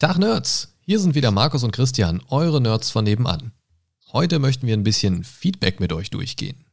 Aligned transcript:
Tag 0.00 0.16
Nerds, 0.16 0.76
hier 0.80 1.00
sind 1.00 1.16
wieder 1.16 1.32
Markus 1.32 1.64
und 1.64 1.72
Christian, 1.72 2.22
eure 2.28 2.60
Nerds 2.60 2.88
von 2.88 3.02
nebenan. 3.02 3.50
Heute 4.12 4.38
möchten 4.38 4.68
wir 4.68 4.74
ein 4.74 4.84
bisschen 4.84 5.24
Feedback 5.24 5.80
mit 5.80 5.92
euch 5.92 6.08
durchgehen. 6.10 6.64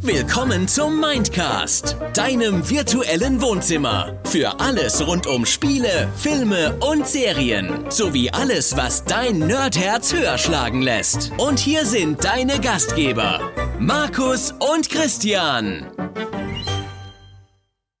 Willkommen 0.00 0.66
zum 0.66 0.98
Mindcast, 0.98 1.96
deinem 2.14 2.68
virtuellen 2.68 3.40
Wohnzimmer. 3.40 4.20
Für 4.24 4.58
alles 4.58 5.06
rund 5.06 5.28
um 5.28 5.46
Spiele, 5.46 6.08
Filme 6.16 6.78
und 6.80 7.06
Serien. 7.06 7.88
Sowie 7.88 8.30
alles, 8.30 8.76
was 8.76 9.04
dein 9.04 9.38
Nerdherz 9.38 10.12
höher 10.12 10.36
schlagen 10.36 10.82
lässt. 10.82 11.30
Und 11.38 11.60
hier 11.60 11.86
sind 11.86 12.24
deine 12.24 12.58
Gastgeber, 12.58 13.52
Markus 13.78 14.52
und 14.74 14.90
Christian. 14.90 15.93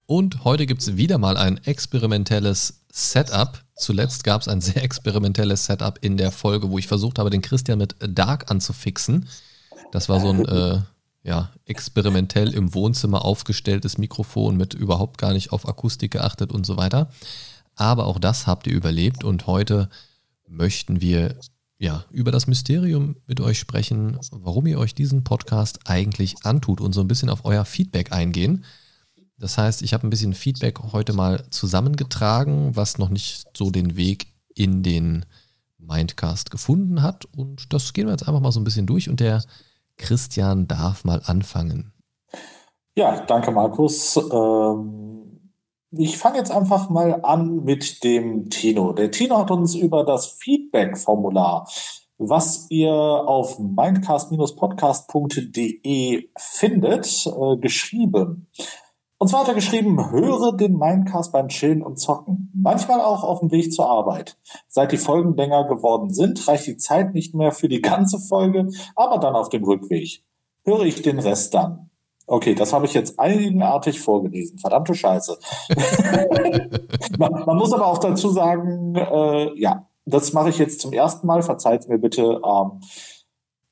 Und 0.06 0.44
heute 0.44 0.66
gibt 0.66 0.82
es 0.82 0.96
wieder 0.96 1.18
mal 1.18 1.36
ein 1.36 1.58
experimentelles 1.64 2.80
Setup. 2.92 3.62
Zuletzt 3.76 4.22
gab 4.22 4.42
es 4.42 4.48
ein 4.48 4.60
sehr 4.60 4.82
experimentelles 4.82 5.64
Setup 5.64 5.98
in 6.02 6.16
der 6.16 6.30
Folge, 6.30 6.70
wo 6.70 6.78
ich 6.78 6.86
versucht 6.86 7.18
habe, 7.18 7.30
den 7.30 7.42
Christian 7.42 7.78
mit 7.78 7.96
Dark 8.00 8.50
anzufixen. 8.50 9.28
Das 9.92 10.08
war 10.08 10.20
so 10.20 10.30
ein 10.30 10.44
äh, 10.44 10.80
ja, 11.22 11.50
experimentell 11.64 12.52
im 12.52 12.74
Wohnzimmer 12.74 13.24
aufgestelltes 13.24 13.96
Mikrofon 13.96 14.56
mit 14.56 14.74
überhaupt 14.74 15.18
gar 15.18 15.32
nicht 15.32 15.52
auf 15.52 15.66
Akustik 15.66 16.12
geachtet 16.12 16.52
und 16.52 16.66
so 16.66 16.76
weiter. 16.76 17.10
Aber 17.74 18.06
auch 18.06 18.18
das 18.18 18.46
habt 18.46 18.66
ihr 18.66 18.74
überlebt 18.74 19.24
und 19.24 19.46
heute 19.46 19.88
möchten 20.46 21.00
wir 21.00 21.36
ja 21.78 22.04
über 22.10 22.30
das 22.30 22.46
Mysterium 22.46 23.16
mit 23.26 23.40
euch 23.40 23.58
sprechen, 23.58 24.18
warum 24.30 24.66
ihr 24.66 24.78
euch 24.78 24.94
diesen 24.94 25.24
Podcast 25.24 25.80
eigentlich 25.86 26.36
antut 26.44 26.80
und 26.80 26.92
so 26.92 27.00
ein 27.00 27.08
bisschen 27.08 27.30
auf 27.30 27.44
euer 27.44 27.64
Feedback 27.64 28.12
eingehen. 28.12 28.64
Das 29.38 29.58
heißt, 29.58 29.82
ich 29.82 29.92
habe 29.92 30.06
ein 30.06 30.10
bisschen 30.10 30.34
Feedback 30.34 30.78
heute 30.92 31.12
mal 31.12 31.44
zusammengetragen, 31.50 32.76
was 32.76 32.98
noch 32.98 33.08
nicht 33.08 33.44
so 33.56 33.70
den 33.70 33.96
Weg 33.96 34.28
in 34.54 34.82
den 34.82 35.26
Mindcast 35.78 36.50
gefunden 36.50 37.02
hat. 37.02 37.24
Und 37.36 37.72
das 37.72 37.92
gehen 37.92 38.06
wir 38.06 38.12
jetzt 38.12 38.28
einfach 38.28 38.40
mal 38.40 38.52
so 38.52 38.60
ein 38.60 38.64
bisschen 38.64 38.86
durch. 38.86 39.08
Und 39.08 39.20
der 39.20 39.42
Christian 39.96 40.68
darf 40.68 41.04
mal 41.04 41.20
anfangen. 41.24 41.92
Ja, 42.96 43.24
danke 43.26 43.50
Markus. 43.50 44.16
Ähm, 44.16 45.50
ich 45.90 46.16
fange 46.16 46.38
jetzt 46.38 46.52
einfach 46.52 46.88
mal 46.90 47.24
an 47.24 47.64
mit 47.64 48.04
dem 48.04 48.50
Tino. 48.50 48.92
Der 48.92 49.10
Tino 49.10 49.38
hat 49.38 49.50
uns 49.50 49.74
über 49.74 50.04
das 50.04 50.26
Feedback-Formular, 50.26 51.68
was 52.18 52.70
ihr 52.70 52.92
auf 52.92 53.58
mindcast-podcast.de 53.58 56.28
findet, 56.36 57.26
äh, 57.26 57.56
geschrieben. 57.56 58.46
Und 59.24 59.28
zwar 59.28 59.40
hat 59.40 59.48
er 59.48 59.54
geschrieben, 59.54 60.10
höre 60.10 60.52
den 60.54 60.76
Mindcast 60.76 61.32
beim 61.32 61.48
Chillen 61.48 61.82
und 61.82 61.98
Zocken. 61.98 62.52
Manchmal 62.54 63.00
auch 63.00 63.24
auf 63.24 63.40
dem 63.40 63.50
Weg 63.52 63.72
zur 63.72 63.88
Arbeit. 63.88 64.36
Seit 64.68 64.92
die 64.92 64.98
Folgen 64.98 65.34
länger 65.34 65.64
geworden 65.64 66.12
sind, 66.12 66.46
reicht 66.46 66.66
die 66.66 66.76
Zeit 66.76 67.14
nicht 67.14 67.34
mehr 67.34 67.50
für 67.50 67.70
die 67.70 67.80
ganze 67.80 68.18
Folge, 68.18 68.68
aber 68.94 69.16
dann 69.16 69.34
auf 69.34 69.48
dem 69.48 69.64
Rückweg. 69.64 70.22
Höre 70.64 70.82
ich 70.82 71.00
den 71.00 71.18
Rest 71.20 71.54
dann. 71.54 71.88
Okay, 72.26 72.54
das 72.54 72.74
habe 72.74 72.84
ich 72.84 72.92
jetzt 72.92 73.18
eigenartig 73.18 73.98
vorgelesen. 73.98 74.58
Verdammte 74.58 74.94
Scheiße. 74.94 75.38
man, 77.18 77.46
man, 77.46 77.56
muss 77.56 77.72
aber 77.72 77.86
auch 77.86 77.96
dazu 77.96 78.28
sagen, 78.28 78.94
äh, 78.94 79.58
ja, 79.58 79.88
das 80.04 80.34
mache 80.34 80.50
ich 80.50 80.58
jetzt 80.58 80.82
zum 80.82 80.92
ersten 80.92 81.26
Mal. 81.26 81.40
Verzeiht 81.40 81.88
mir 81.88 81.98
bitte. 81.98 82.42
Ähm, 82.44 82.82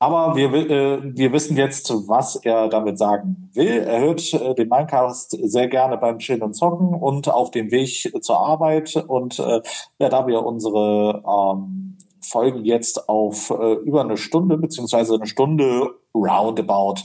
aber 0.03 0.35
wir, 0.35 0.53
äh, 0.53 0.99
wir 1.15 1.31
wissen 1.31 1.55
jetzt, 1.55 1.89
was 2.07 2.35
er 2.35 2.67
damit 2.67 2.97
sagen 2.97 3.49
will. 3.53 3.83
Er 3.87 4.01
hört 4.01 4.33
äh, 4.33 4.53
den 4.53 4.67
Minecast 4.67 5.37
sehr 5.43 5.69
gerne 5.69 5.97
beim 5.97 6.17
Chillen 6.17 6.43
und 6.43 6.55
Zocken 6.55 6.93
und 6.93 7.29
auf 7.29 7.51
dem 7.51 7.71
Weg 7.71 8.11
zur 8.21 8.37
Arbeit. 8.37 9.01
Und 9.07 9.39
äh, 9.39 9.61
ja, 9.99 10.09
da 10.09 10.27
wir 10.27 10.45
unsere 10.45 11.23
ähm, 11.25 11.97
Folgen 12.19 12.65
jetzt 12.65 13.07
auf 13.07 13.49
äh, 13.49 13.75
über 13.75 14.01
eine 14.01 14.17
Stunde 14.17 14.57
beziehungsweise 14.57 15.15
eine 15.15 15.25
Stunde 15.25 15.91
roundabout 16.13 16.95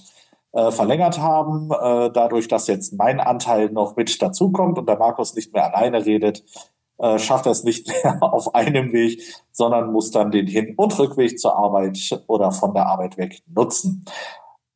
äh, 0.53 0.73
verlängert 0.73 1.21
haben, 1.21 1.71
äh, 1.71 2.11
dadurch, 2.13 2.49
dass 2.49 2.67
jetzt 2.67 2.99
mein 2.99 3.21
Anteil 3.21 3.71
noch 3.71 3.95
mit 3.95 4.21
dazukommt 4.21 4.77
und 4.77 4.89
der 4.89 4.99
Markus 4.99 5.37
nicht 5.37 5.53
mehr 5.53 5.73
alleine 5.73 6.05
redet, 6.05 6.43
äh, 6.99 7.19
schafft 7.19 7.47
es 7.47 7.65
nicht 7.65 7.89
mehr 7.89 8.23
auf 8.33 8.55
einem 8.55 8.93
Weg, 8.93 9.23
sondern 9.53 9.93
muss 9.93 10.11
dann 10.11 10.31
den 10.31 10.47
Hin- 10.47 10.75
und 10.77 10.99
Rückweg 10.99 11.39
zur 11.39 11.57
Arbeit 11.57 12.23
oder 12.27 12.53
von 12.53 12.75
der 12.75 12.87
Arbeit 12.87 13.17
weg 13.17 13.43
nutzen. 13.47 14.05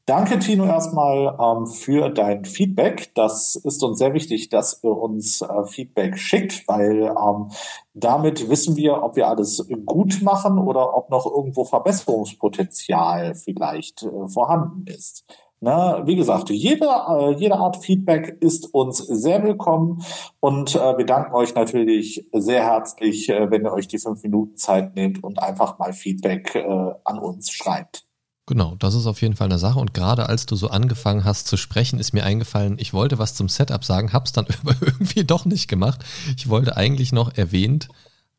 Danke, 0.05 0.41
Tino, 0.41 0.66
erstmal 0.66 1.38
ähm, 1.41 1.66
für 1.69 2.09
dein 2.09 2.44
Feedback. 2.44 3.15
Das 3.15 3.55
ist 3.55 3.84
uns 3.84 3.99
sehr 3.99 4.15
wichtig, 4.15 4.49
dass 4.49 4.83
ihr 4.83 4.91
uns 4.91 5.43
äh, 5.43 5.65
Feedback 5.65 6.19
schickt, 6.19 6.66
weil 6.66 7.03
ähm, 7.05 7.53
damit 7.94 8.49
wissen 8.49 8.75
wir, 8.75 9.00
ob 9.00 9.15
wir 9.15 9.28
alles 9.28 9.65
gut 9.87 10.21
machen 10.21 10.59
oder 10.59 10.97
ob 10.97 11.09
noch 11.09 11.25
irgendwo 11.25 11.65
Verbesserungspotenzial 11.65 13.37
vielleicht 13.37 14.03
äh, 14.03 14.27
vorhanden 14.27 14.87
ist. 14.89 15.25
Na, 15.64 16.04
wie 16.08 16.16
gesagt, 16.16 16.50
jede, 16.50 16.86
äh, 16.86 17.36
jede 17.38 17.54
Art 17.54 17.76
Feedback 17.84 18.36
ist 18.40 18.74
uns 18.74 18.98
sehr 18.98 19.44
willkommen 19.44 20.04
und 20.40 20.74
äh, 20.74 20.98
wir 20.98 21.06
danken 21.06 21.32
euch 21.34 21.54
natürlich 21.54 22.26
sehr 22.32 22.64
herzlich, 22.64 23.28
äh, 23.28 23.48
wenn 23.48 23.64
ihr 23.64 23.72
euch 23.72 23.86
die 23.86 24.00
fünf 24.00 24.24
Minuten 24.24 24.56
Zeit 24.56 24.96
nehmt 24.96 25.22
und 25.22 25.40
einfach 25.40 25.78
mal 25.78 25.92
Feedback 25.92 26.56
äh, 26.56 26.90
an 27.04 27.20
uns 27.20 27.52
schreibt. 27.52 28.02
Genau, 28.46 28.74
das 28.80 28.96
ist 28.96 29.06
auf 29.06 29.22
jeden 29.22 29.36
Fall 29.36 29.46
eine 29.46 29.58
Sache. 29.58 29.78
Und 29.78 29.94
gerade 29.94 30.28
als 30.28 30.46
du 30.46 30.56
so 30.56 30.66
angefangen 30.66 31.24
hast 31.24 31.46
zu 31.46 31.56
sprechen, 31.56 32.00
ist 32.00 32.12
mir 32.12 32.24
eingefallen, 32.24 32.76
ich 32.80 32.92
wollte 32.92 33.20
was 33.20 33.36
zum 33.36 33.48
Setup 33.48 33.84
sagen, 33.84 34.12
hab's 34.12 34.32
dann 34.32 34.46
irgendwie 34.80 35.22
doch 35.22 35.44
nicht 35.44 35.68
gemacht. 35.68 36.00
Ich 36.36 36.48
wollte 36.48 36.76
eigentlich 36.76 37.12
noch 37.12 37.36
erwähnt 37.36 37.88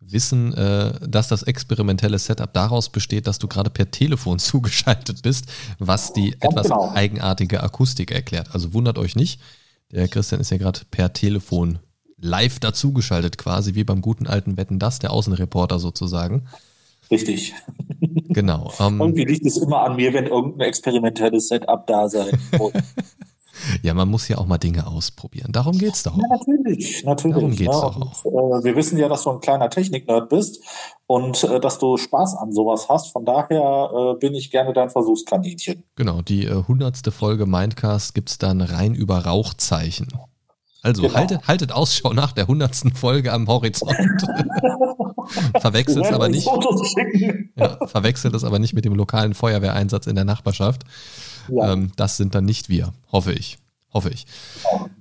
wissen, 0.08 0.54
äh, 0.54 0.94
dass 1.08 1.28
das 1.28 1.44
experimentelle 1.44 2.20
Setup 2.20 2.52
daraus 2.54 2.90
besteht, 2.90 3.28
dass 3.28 3.40
du 3.40 3.48
gerade 3.48 3.70
per 3.70 3.92
Telefon 3.92 4.40
zugeschaltet 4.40 5.22
bist, 5.22 5.46
was 5.80 6.14
die 6.14 6.32
Ganz 6.32 6.44
etwas 6.54 6.68
genau. 6.68 6.92
eigenartige 6.94 7.64
Akustik 7.64 8.12
erklärt. 8.12 8.54
Also 8.54 8.74
wundert 8.74 8.98
euch 8.98 9.16
nicht. 9.16 9.40
Der 9.92 10.08
Christian 10.08 10.42
ist 10.42 10.50
ja 10.50 10.58
gerade 10.58 10.82
per 10.90 11.14
Telefon 11.14 11.80
live 12.18 12.60
dazugeschaltet, 12.60 13.38
quasi 13.38 13.76
wie 13.76 13.84
beim 13.84 14.02
guten 14.02 14.28
alten 14.28 14.58
Wetten 14.58 14.80
das, 14.80 15.00
der 15.00 15.12
Außenreporter 15.12 15.78
sozusagen. 15.78 16.48
Richtig. 17.12 17.54
Genau. 18.30 18.74
Ähm, 18.80 19.00
Irgendwie 19.00 19.26
liegt 19.26 19.46
es 19.46 19.58
immer 19.58 19.82
an 19.82 19.98
mir, 19.98 20.14
wenn 20.14 20.26
irgendein 20.26 20.68
experimentelles 20.68 21.50
Setup 21.50 21.86
da 21.86 22.10
sein 22.10 22.40
muss. 22.58 22.74
Ja, 23.82 23.94
man 23.94 24.10
muss 24.10 24.28
ja 24.28 24.38
auch 24.38 24.46
mal 24.46 24.58
Dinge 24.58 24.88
ausprobieren. 24.88 25.52
Darum 25.52 25.78
geht 25.78 25.94
es 25.94 26.04
doch. 26.04 26.18
Ja, 26.18 26.24
natürlich, 26.30 27.04
natürlich. 27.04 27.36
Darum 27.36 27.52
geht's 27.52 27.76
ja, 27.76 27.82
doch 27.82 28.02
auch. 28.02 28.26
äh, 28.26 28.64
wir 28.64 28.76
wissen 28.76 28.98
ja, 28.98 29.08
dass 29.08 29.24
du 29.24 29.32
ein 29.32 29.40
kleiner 29.40 29.70
Technik-Nerd 29.70 30.30
bist 30.30 30.64
und 31.08 31.44
äh, 31.44 31.60
dass 31.60 31.80
du 31.80 31.98
Spaß 31.98 32.36
an 32.36 32.52
sowas 32.52 32.88
hast. 32.90 33.12
Von 33.12 33.26
daher 33.26 34.16
äh, 34.16 34.20
bin 34.20 34.34
ich 34.34 34.52
gerne 34.52 34.74
dein 34.74 34.90
Versuchskaninchen. 34.90 35.84
Genau, 35.96 36.22
die 36.22 36.46
äh, 36.46 36.64
hundertste 36.68 37.12
Folge 37.12 37.46
Mindcast 37.46 38.16
gibt 38.16 38.30
es 38.30 38.38
dann 38.38 38.62
rein 38.62 38.96
über 38.96 39.20
Rauchzeichen. 39.20 40.08
Also 40.84 41.04
genau. 41.04 41.14
haltet, 41.14 41.48
haltet 41.48 41.72
Ausschau 41.72 42.12
nach 42.12 42.34
der 42.34 42.48
hundertsten 42.48 42.94
Folge 42.94 43.32
am 43.32 43.48
Horizont. 43.48 43.96
verwechselt 45.62 46.06
es 46.06 46.12
aber 46.12 46.28
nicht. 46.28 46.46
Ja, 47.56 47.88
verwechselt 47.88 48.36
es 48.36 48.44
aber 48.44 48.60
nicht 48.60 48.74
mit 48.74 48.84
dem 48.84 48.94
lokalen 48.94 49.34
Feuerwehreinsatz 49.34 50.08
in 50.08 50.16
der 50.16 50.26
Nachbarschaft. 50.26 50.84
Ja. 51.50 51.74
Ähm, 51.74 51.92
das 51.96 52.18
sind 52.18 52.36
dann 52.36 52.46
nicht 52.46 52.70
wir, 52.70 52.94
hoffe 53.12 53.34
ich. 53.34 53.58
Hoffe 53.94 54.10
ich. 54.10 54.26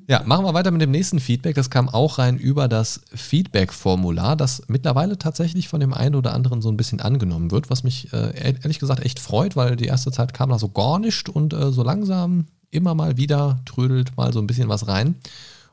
Ja, 0.06 0.22
machen 0.26 0.44
wir 0.44 0.52
weiter 0.52 0.70
mit 0.70 0.82
dem 0.82 0.90
nächsten 0.90 1.18
Feedback. 1.18 1.54
Das 1.54 1.70
kam 1.70 1.88
auch 1.88 2.18
rein 2.18 2.36
über 2.36 2.68
das 2.68 3.00
Feedback-Formular, 3.14 4.36
das 4.36 4.64
mittlerweile 4.68 5.16
tatsächlich 5.16 5.68
von 5.68 5.80
dem 5.80 5.94
einen 5.94 6.14
oder 6.14 6.34
anderen 6.34 6.60
so 6.60 6.68
ein 6.68 6.76
bisschen 6.76 7.00
angenommen 7.00 7.50
wird, 7.50 7.70
was 7.70 7.84
mich 7.84 8.12
äh, 8.12 8.54
ehrlich 8.62 8.78
gesagt 8.78 9.02
echt 9.02 9.18
freut, 9.18 9.56
weil 9.56 9.76
die 9.76 9.86
erste 9.86 10.12
Zeit 10.12 10.34
kam 10.34 10.50
da 10.50 10.58
so 10.58 10.68
gar 10.68 10.98
nicht 10.98 11.30
und 11.30 11.54
äh, 11.54 11.72
so 11.72 11.82
langsam 11.82 12.48
immer 12.70 12.94
mal 12.94 13.16
wieder 13.16 13.60
trödelt 13.64 14.14
mal 14.18 14.32
so 14.34 14.40
ein 14.40 14.46
bisschen 14.46 14.68
was 14.68 14.88
rein. 14.88 15.14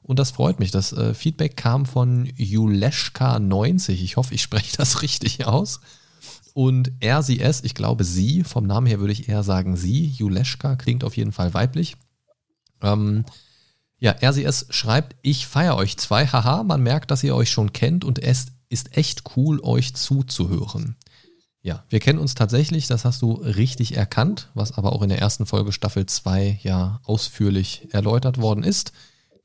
Und 0.01 0.17
das 0.17 0.31
freut 0.31 0.59
mich. 0.59 0.71
Das 0.71 0.93
äh, 0.93 1.13
Feedback 1.13 1.57
kam 1.57 1.85
von 1.85 2.27
Juleschka90. 2.37 3.91
Ich 3.91 4.17
hoffe, 4.17 4.33
ich 4.33 4.41
spreche 4.41 4.75
das 4.77 5.01
richtig 5.01 5.45
aus. 5.45 5.81
Und 6.59 6.91
es, 6.99 7.63
ich 7.63 7.73
glaube 7.73 8.03
sie, 8.03 8.43
vom 8.43 8.67
Namen 8.67 8.85
her 8.85 8.99
würde 8.99 9.13
ich 9.13 9.29
eher 9.29 9.43
sagen 9.43 9.77
sie, 9.77 10.07
Juleschka, 10.07 10.75
klingt 10.75 11.05
auf 11.05 11.15
jeden 11.15 11.31
Fall 11.31 11.53
weiblich. 11.53 11.95
Ähm, 12.81 13.23
ja, 13.97 14.11
es 14.19 14.65
schreibt, 14.69 15.15
ich 15.21 15.47
feiere 15.47 15.77
euch 15.77 15.95
zwei, 15.95 16.27
haha, 16.27 16.63
man 16.63 16.83
merkt, 16.83 17.11
dass 17.11 17.23
ihr 17.23 17.33
euch 17.33 17.49
schon 17.49 17.71
kennt 17.71 18.03
und 18.03 18.19
es 18.19 18.47
ist 18.67 18.97
echt 18.97 19.37
cool, 19.37 19.61
euch 19.61 19.93
zuzuhören. 19.93 20.97
Ja, 21.61 21.85
wir 21.87 22.01
kennen 22.01 22.19
uns 22.19 22.35
tatsächlich, 22.35 22.87
das 22.87 23.05
hast 23.05 23.21
du 23.21 23.35
richtig 23.35 23.95
erkannt, 23.95 24.49
was 24.53 24.73
aber 24.73 24.91
auch 24.91 25.01
in 25.01 25.07
der 25.07 25.19
ersten 25.19 25.45
Folge 25.45 25.71
Staffel 25.71 26.07
2 26.07 26.59
ja 26.61 26.99
ausführlich 27.05 27.87
erläutert 27.91 28.37
worden 28.37 28.65
ist, 28.65 28.91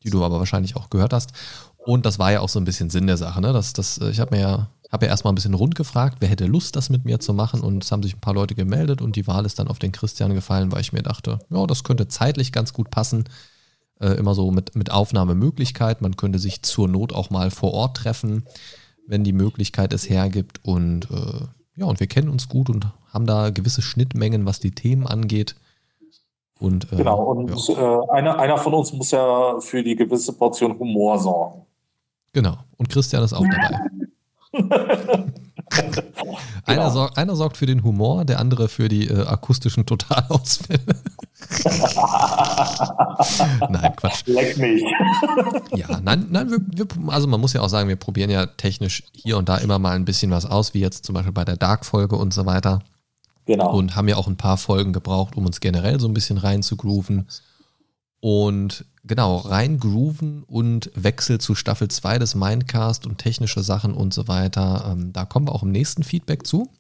die 0.03 0.11
du 0.11 0.25
aber 0.25 0.41
wahrscheinlich 0.41 0.75
auch 0.75 0.91
gehört 0.91 1.13
hast. 1.13 1.31
Und 1.77 2.07
das 2.07 2.19
war 2.19 2.33
ja 2.33 2.41
auch 2.41 2.49
so 2.49 2.59
ein 2.59 2.65
bisschen 2.65 2.91
Sinn 2.91 3.07
der 3.07 3.19
Sache, 3.19 3.41
ne? 3.41 3.53
Das, 3.53 3.73
das, 3.73 3.99
ich 3.99 4.19
habe 4.19 4.35
mir 4.35 4.43
ja 4.43 4.74
habe 4.95 5.07
ja 5.07 5.11
erstmal 5.11 5.33
ein 5.33 5.35
bisschen 5.35 5.55
rund 5.55 5.75
gefragt, 5.75 6.19
wer 6.21 6.29
hätte 6.29 6.47
Lust, 6.47 6.77
das 6.77 6.89
mit 6.89 7.05
mir 7.05 7.19
zu 7.19 7.35
machen. 7.35 7.61
Und 7.61 7.83
es 7.83 7.91
haben 7.91 8.03
sich 8.03 8.15
ein 8.15 8.21
paar 8.21 8.33
Leute 8.33 8.55
gemeldet 8.55 9.03
und 9.03 9.17
die 9.17 9.27
Wahl 9.27 9.45
ist 9.45 9.59
dann 9.59 9.69
auf 9.69 9.81
den 9.81 9.93
Christian 9.93 10.35
gefallen, 10.35 10.71
weil 10.71 10.81
ich 10.81 10.93
mir 10.93 11.03
dachte, 11.03 11.41
ja, 11.51 11.67
das 11.67 11.83
könnte 11.83 12.07
zeitlich 12.07 12.53
ganz 12.53 12.73
gut 12.73 12.91
passen. 12.91 13.25
Äh, 14.01 14.11
immer 14.15 14.35
so 14.35 14.53
mit, 14.53 14.77
mit 14.77 14.93
Aufnahmemöglichkeit. 14.93 16.01
Man 16.01 16.17
könnte 16.17 16.39
sich 16.39 16.63
zur 16.63 16.89
Not 16.89 17.13
auch 17.13 17.31
mal 17.31 17.51
vor 17.51 17.75
Ort 17.75 17.97
treffen, 17.97 18.45
wenn 19.07 19.25
die 19.25 19.33
Möglichkeit 19.33 19.93
es 19.93 20.09
hergibt. 20.09 20.61
Und 20.63 21.11
äh, 21.11 21.47
ja, 21.77 21.87
und 21.87 21.99
wir 21.99 22.07
kennen 22.07 22.29
uns 22.29 22.49
gut 22.49 22.71
und 22.71 22.87
haben 23.13 23.27
da 23.27 23.51
gewisse 23.51 23.83
Schnittmengen, 23.83 24.47
was 24.47 24.61
die 24.61 24.71
Themen 24.73 25.09
angeht. 25.09 25.57
Und, 26.61 26.93
äh, 26.93 26.97
genau, 26.97 27.33
und 27.33 27.69
ja. 27.69 27.75
äh, 27.75 28.11
einer, 28.13 28.39
einer 28.39 28.59
von 28.59 28.75
uns 28.75 28.93
muss 28.93 29.11
ja 29.11 29.59
für 29.59 29.83
die 29.83 29.97
gewisse 29.97 30.33
Portion 30.35 30.79
Humor 30.79 31.19
sorgen. 31.19 31.67
Genau, 32.33 32.59
und 32.77 32.89
Christian 32.89 33.25
ist 33.25 33.33
auch 33.33 33.45
dabei. 33.45 33.81
einer, 36.65 36.83
genau. 36.83 36.91
sorg, 36.91 37.19
einer, 37.19 37.37
sorgt 37.37 37.57
für 37.57 37.67
den 37.67 37.83
Humor, 37.83 38.25
der 38.25 38.39
andere 38.39 38.69
für 38.69 38.89
die 38.89 39.09
äh, 39.09 39.27
akustischen 39.27 39.87
Totalausfälle. 39.87 40.81
nein, 43.69 43.97
Quatsch. 43.97 44.27
Leck 44.27 44.57
mich. 44.59 44.83
ja, 45.75 46.01
nein, 46.01 46.27
nein 46.31 46.51
wir, 46.51 46.59
wir, 46.61 46.87
also 47.13 47.27
man 47.27 47.41
muss 47.41 47.53
ja 47.53 47.61
auch 47.61 47.69
sagen, 47.69 47.89
wir 47.89 47.97
probieren 47.97 48.31
ja 48.31 48.47
technisch 48.47 49.03
hier 49.13 49.37
und 49.37 49.49
da 49.49 49.57
immer 49.59 49.79
mal 49.79 49.97
ein 49.97 50.05
bisschen 50.05 50.31
was 50.31 50.47
aus, 50.47 50.75
wie 50.75 50.81
jetzt 50.81 51.05
zum 51.05 51.15
Beispiel 51.15 51.33
bei 51.33 51.45
der 51.45 51.57
Dark-Folge 51.57 52.17
und 52.17 52.33
so 52.33 52.47
weiter. 52.47 52.81
Genau. 53.47 53.77
Und 53.77 53.95
haben 53.95 54.09
ja 54.09 54.17
auch 54.17 54.27
ein 54.27 54.37
paar 54.37 54.57
Folgen 54.57 54.93
gebraucht, 54.93 55.37
um 55.37 55.45
uns 55.45 55.61
generell 55.61 56.01
so 56.01 56.09
ein 56.09 56.15
bisschen 56.15 56.39
reinzugrooven. 56.39 57.27
Und 58.25 58.87
genau, 59.03 59.37
reingrooven 59.37 60.45
und 60.45 60.91
Wechsel 60.95 61.39
zu 61.39 61.55
Staffel 61.55 61.89
2 61.89 62.19
des 62.19 62.35
Mindcast 62.35 63.07
und 63.07 63.19
technische 63.19 63.63
Sachen 63.63 63.93
und 63.93 64.15
so 64.15 64.29
weiter. 64.29 64.87
Ähm, 64.91 65.13
da 65.13 65.27
kommen 65.27 65.47
wir 65.47 65.55
auch 65.55 65.63
im 65.63 65.73
nächsten 65.73 66.03
Feedback 66.05 66.47
zu. 66.47 66.71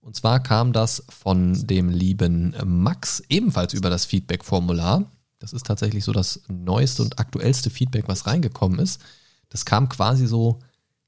Und 0.00 0.14
zwar 0.14 0.40
kam 0.40 0.72
das 0.72 1.02
von 1.08 1.66
dem 1.66 1.88
lieben 1.88 2.54
Max 2.64 3.20
ebenfalls 3.28 3.74
über 3.74 3.90
das 3.90 4.04
Feedback-Formular. 4.04 5.10
Das 5.40 5.52
ist 5.52 5.66
tatsächlich 5.66 6.04
so 6.04 6.12
das 6.12 6.42
neueste 6.46 7.02
und 7.02 7.18
aktuellste 7.18 7.68
Feedback, 7.68 8.04
was 8.06 8.28
reingekommen 8.28 8.78
ist. 8.78 9.00
Das 9.48 9.64
kam 9.64 9.88
quasi 9.88 10.28
so 10.28 10.60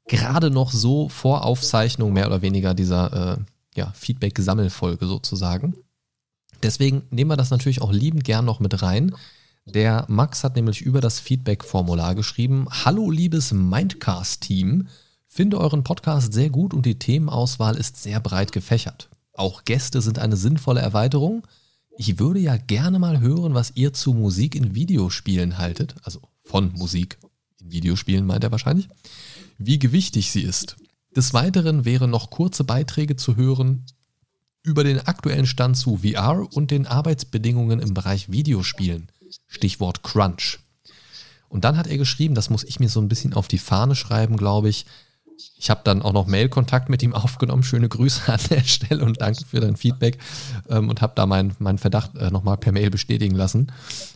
gerade 0.09 0.51
noch 0.51 0.73
so 0.73 1.09
vor 1.09 1.45
Aufzeichnung 1.45 2.13
mehr 2.13 2.27
oder 2.27 2.43
weniger 2.43 2.75
dieser 2.75 3.37
äh, 3.39 3.39
ja, 3.77 3.93
Feedback-Sammelfolge 3.93 5.07
sozusagen. 5.07 5.77
Deswegen 6.65 7.05
nehmen 7.11 7.31
wir 7.31 7.37
das 7.37 7.51
natürlich 7.51 7.81
auch 7.81 7.93
liebend 7.93 8.25
gern 8.25 8.45
noch 8.45 8.59
mit 8.59 8.83
rein. 8.83 9.15
Der 9.75 10.07
Max 10.09 10.45
hat 10.45 10.57
nämlich 10.57 10.81
über 10.81 11.01
das 11.01 11.21
Feedback-Formular 11.21 12.15
geschrieben: 12.15 12.67
Hallo, 12.71 13.11
liebes 13.11 13.53
Mindcast-Team. 13.53 14.89
Finde 15.27 15.59
euren 15.59 15.85
Podcast 15.85 16.33
sehr 16.33 16.49
gut 16.49 16.73
und 16.73 16.87
die 16.87 16.99
Themenauswahl 16.99 17.77
ist 17.77 18.03
sehr 18.03 18.19
breit 18.21 18.53
gefächert. 18.53 19.11
Auch 19.35 19.65
Gäste 19.65 20.01
sind 20.01 20.19
eine 20.19 20.37
sinnvolle 20.37 20.81
Erweiterung. 20.81 21.47
Ich 21.99 22.19
würde 22.19 22.41
ja 22.41 22.57
gerne 22.57 22.99
mal 22.99 23.21
hören, 23.21 23.55
was 23.55 23.73
ihr 23.75 23.93
zu 23.93 24.15
Musik 24.15 24.55
in 24.55 24.75
Videospielen 24.75 25.59
haltet. 25.59 25.97
Also 26.03 26.23
von 26.45 26.73
Musik 26.73 27.19
in 27.61 27.71
Videospielen 27.71 28.25
meint 28.25 28.45
er 28.45 28.53
wahrscheinlich. 28.53 28.89
Wie 29.59 29.79
gewichtig 29.79 30.31
sie 30.31 30.43
ist. 30.43 30.77
Des 31.15 31.35
Weiteren 31.35 31.85
wären 31.85 32.11
noch 32.11 32.31
kurze 32.31 32.65
Beiträge 32.65 33.17
zu 33.17 33.37
hören 33.37 33.85
über 34.63 34.83
den 34.85 35.01
aktuellen 35.07 35.47
Stand 35.47 35.77
zu 35.77 35.99
VR 35.99 36.47
und 36.53 36.71
den 36.71 36.87
Arbeitsbedingungen 36.87 37.81
im 37.81 37.95
Bereich 37.95 38.31
Videospielen. 38.31 39.09
Stichwort 39.47 40.03
Crunch. 40.03 40.59
Und 41.49 41.65
dann 41.65 41.77
hat 41.77 41.87
er 41.87 41.97
geschrieben, 41.99 42.35
das 42.35 42.51
muss 42.51 42.65
ich 42.65 42.79
mir 42.79 42.89
so 42.89 43.01
ein 43.01 43.09
bisschen 43.09 43.33
auf 43.33 43.49
die 43.49 43.59
Fahne 43.59 43.95
schreiben, 43.95 44.37
glaube 44.37 44.69
ich, 44.69 44.85
ich 45.57 45.71
habe 45.71 45.81
dann 45.85 46.03
auch 46.03 46.13
noch 46.13 46.27
Mail-Kontakt 46.27 46.89
mit 46.89 47.03
ihm 47.03 47.15
aufgenommen. 47.15 47.63
Schöne 47.63 47.89
Grüße 47.89 48.33
an 48.33 48.41
der 48.51 48.63
Stelle 48.63 49.05
und 49.05 49.21
danke 49.21 49.45
für 49.45 49.61
dein 49.61 49.77
Feedback 49.77 50.19
ähm, 50.69 50.89
und 50.89 51.01
habe 51.01 51.13
da 51.15 51.27
meinen 51.27 51.55
mein 51.59 51.79
Verdacht 51.79 52.17
äh, 52.17 52.31
nochmal 52.31 52.57
per 52.57 52.73
Mail 52.73 52.91
bestätigen 52.91 53.35
lassen. 53.35 53.73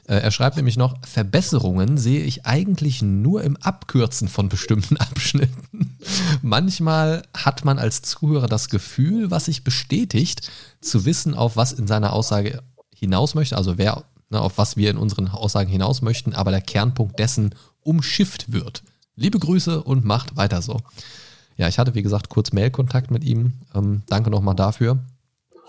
Äh, 0.07 0.17
er 0.17 0.31
schreibt 0.31 0.57
nämlich 0.57 0.77
noch, 0.77 0.95
Verbesserungen 1.07 1.99
sehe 1.99 2.23
ich 2.23 2.47
eigentlich 2.47 3.03
nur 3.03 3.43
im 3.43 3.57
Abkürzen 3.57 4.29
von 4.29 4.49
bestimmten 4.49 4.97
Abschnitten. 4.99 5.97
Manchmal 6.43 7.23
hat 7.35 7.65
man 7.65 7.79
als 7.79 8.03
Zuhörer 8.03 8.49
das 8.49 8.69
Gefühl, 8.69 9.31
was 9.31 9.45
sich 9.47 9.65
bestätigt, 9.65 10.51
zu 10.81 11.05
wissen, 11.05 11.35
auf 11.35 11.57
was 11.57 11.73
in 11.73 11.87
seiner 11.87 12.13
Aussage 12.13 12.63
hinaus 12.95 13.35
möchte, 13.35 13.57
also 13.57 13.79
wer, 13.79 14.05
ne, 14.33 14.41
auf 14.41 14.59
was 14.59 14.77
wir 14.77 14.91
in 14.91 14.97
unseren 14.97 15.29
Aussagen 15.29 15.71
hinaus 15.71 16.03
möchten, 16.03 16.35
aber 16.35 16.51
der 16.51 16.61
Kernpunkt 16.61 17.19
dessen 17.19 17.55
umschifft 17.83 18.53
wird. 18.53 18.83
Liebe 19.15 19.39
Grüße 19.39 19.83
und 19.83 20.05
macht 20.05 20.37
weiter 20.37 20.63
so. 20.63 20.81
Ja, 21.57 21.69
ich 21.69 21.79
hatte, 21.79 21.95
wie 21.95 22.03
gesagt, 22.03 22.29
kurz 22.29 22.53
Mailkontakt 22.53 23.11
mit 23.11 23.25
ihm. 23.25 23.53
Ähm, 23.75 24.03
danke 24.09 24.31
nochmal 24.31 24.57
dafür. 24.57 24.99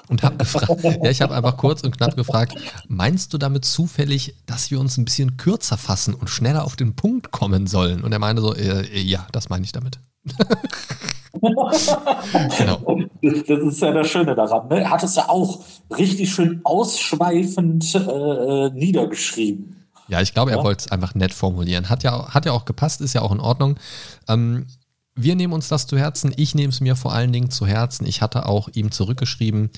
Und 0.10 0.22
habe 0.22 0.38
gefragt, 0.38 0.84
ja, 0.84 1.10
ich 1.10 1.22
habe 1.22 1.34
einfach 1.34 1.58
kurz 1.58 1.82
und 1.82 1.96
knapp 1.98 2.16
gefragt, 2.16 2.56
meinst 2.88 3.34
du 3.34 3.38
damit 3.38 3.64
zufällig, 3.66 4.36
dass 4.46 4.70
wir 4.70 4.80
uns 4.80 4.98
ein 4.98 5.06
bisschen 5.06 5.38
kürzer 5.38 5.78
fassen 5.78 6.14
und 6.14 6.30
schneller 6.30 6.66
auf 6.66 6.76
den 6.76 6.96
Punkt 6.96 7.32
kommen 7.32 7.68
sollen? 7.68 8.04
Und 8.04 8.12
er 8.12 8.20
meinte 8.20 8.42
so, 8.42 8.54
äh, 8.54 9.00
ja, 9.00 9.26
das 9.32 9.50
meine 9.50 9.64
ich 9.64 9.72
damit. 9.72 10.00
genau. 12.58 13.00
Das, 13.22 13.44
das, 13.48 13.60
ist 13.60 13.82
ja 13.82 13.92
das 13.92 14.10
Schöne 14.10 14.36
daran. 14.36 14.68
Ne? 14.68 14.82
Er 14.82 14.90
hat 14.90 15.04
es 15.04 15.16
ja 15.16 15.30
auch 15.30 15.64
richtig 15.98 16.34
schön 16.34 16.62
ausschweifend 16.64 17.96
äh, 17.96 18.00
äh 18.00 18.70
niedergeschrieben. 18.72 19.84
Ja, 20.08 20.22
ich 20.22 20.34
glaube, 20.34 20.52
er 20.52 20.58
ja. 20.58 20.64
wollte 20.64 20.86
es 20.86 20.92
einfach 20.92 21.16
nett 21.16 21.34
formulieren. 21.34 21.90
Hat 21.90 22.04
ja, 22.04 22.34
hat 22.34 22.46
ja 22.46 22.52
auch 22.52 22.66
gepasst, 22.66 23.02
ist 23.02 23.14
ja 23.14 23.22
auch 23.22 23.32
in 23.32 23.40
Ordnung. 23.40 23.78
Ähm, 24.28 24.68
wir 25.16 25.36
nehmen 25.36 25.54
uns 25.54 25.68
das 25.68 25.88
zu 25.88 25.98
Herzen. 25.98 26.34
Ich 26.38 26.56
nehme 26.56 26.72
es 26.72 26.82
mir 26.82 26.96
vor 26.96 27.14
allen 27.14 27.34
Dingen 27.34 27.52
zu 27.52 27.68
Herzen. 27.68 28.06
Ich 28.06 28.22
hatte 28.22 28.46
auch 28.48 28.70
ihm 28.74 28.92
zurückgeschrieben, 28.92 29.70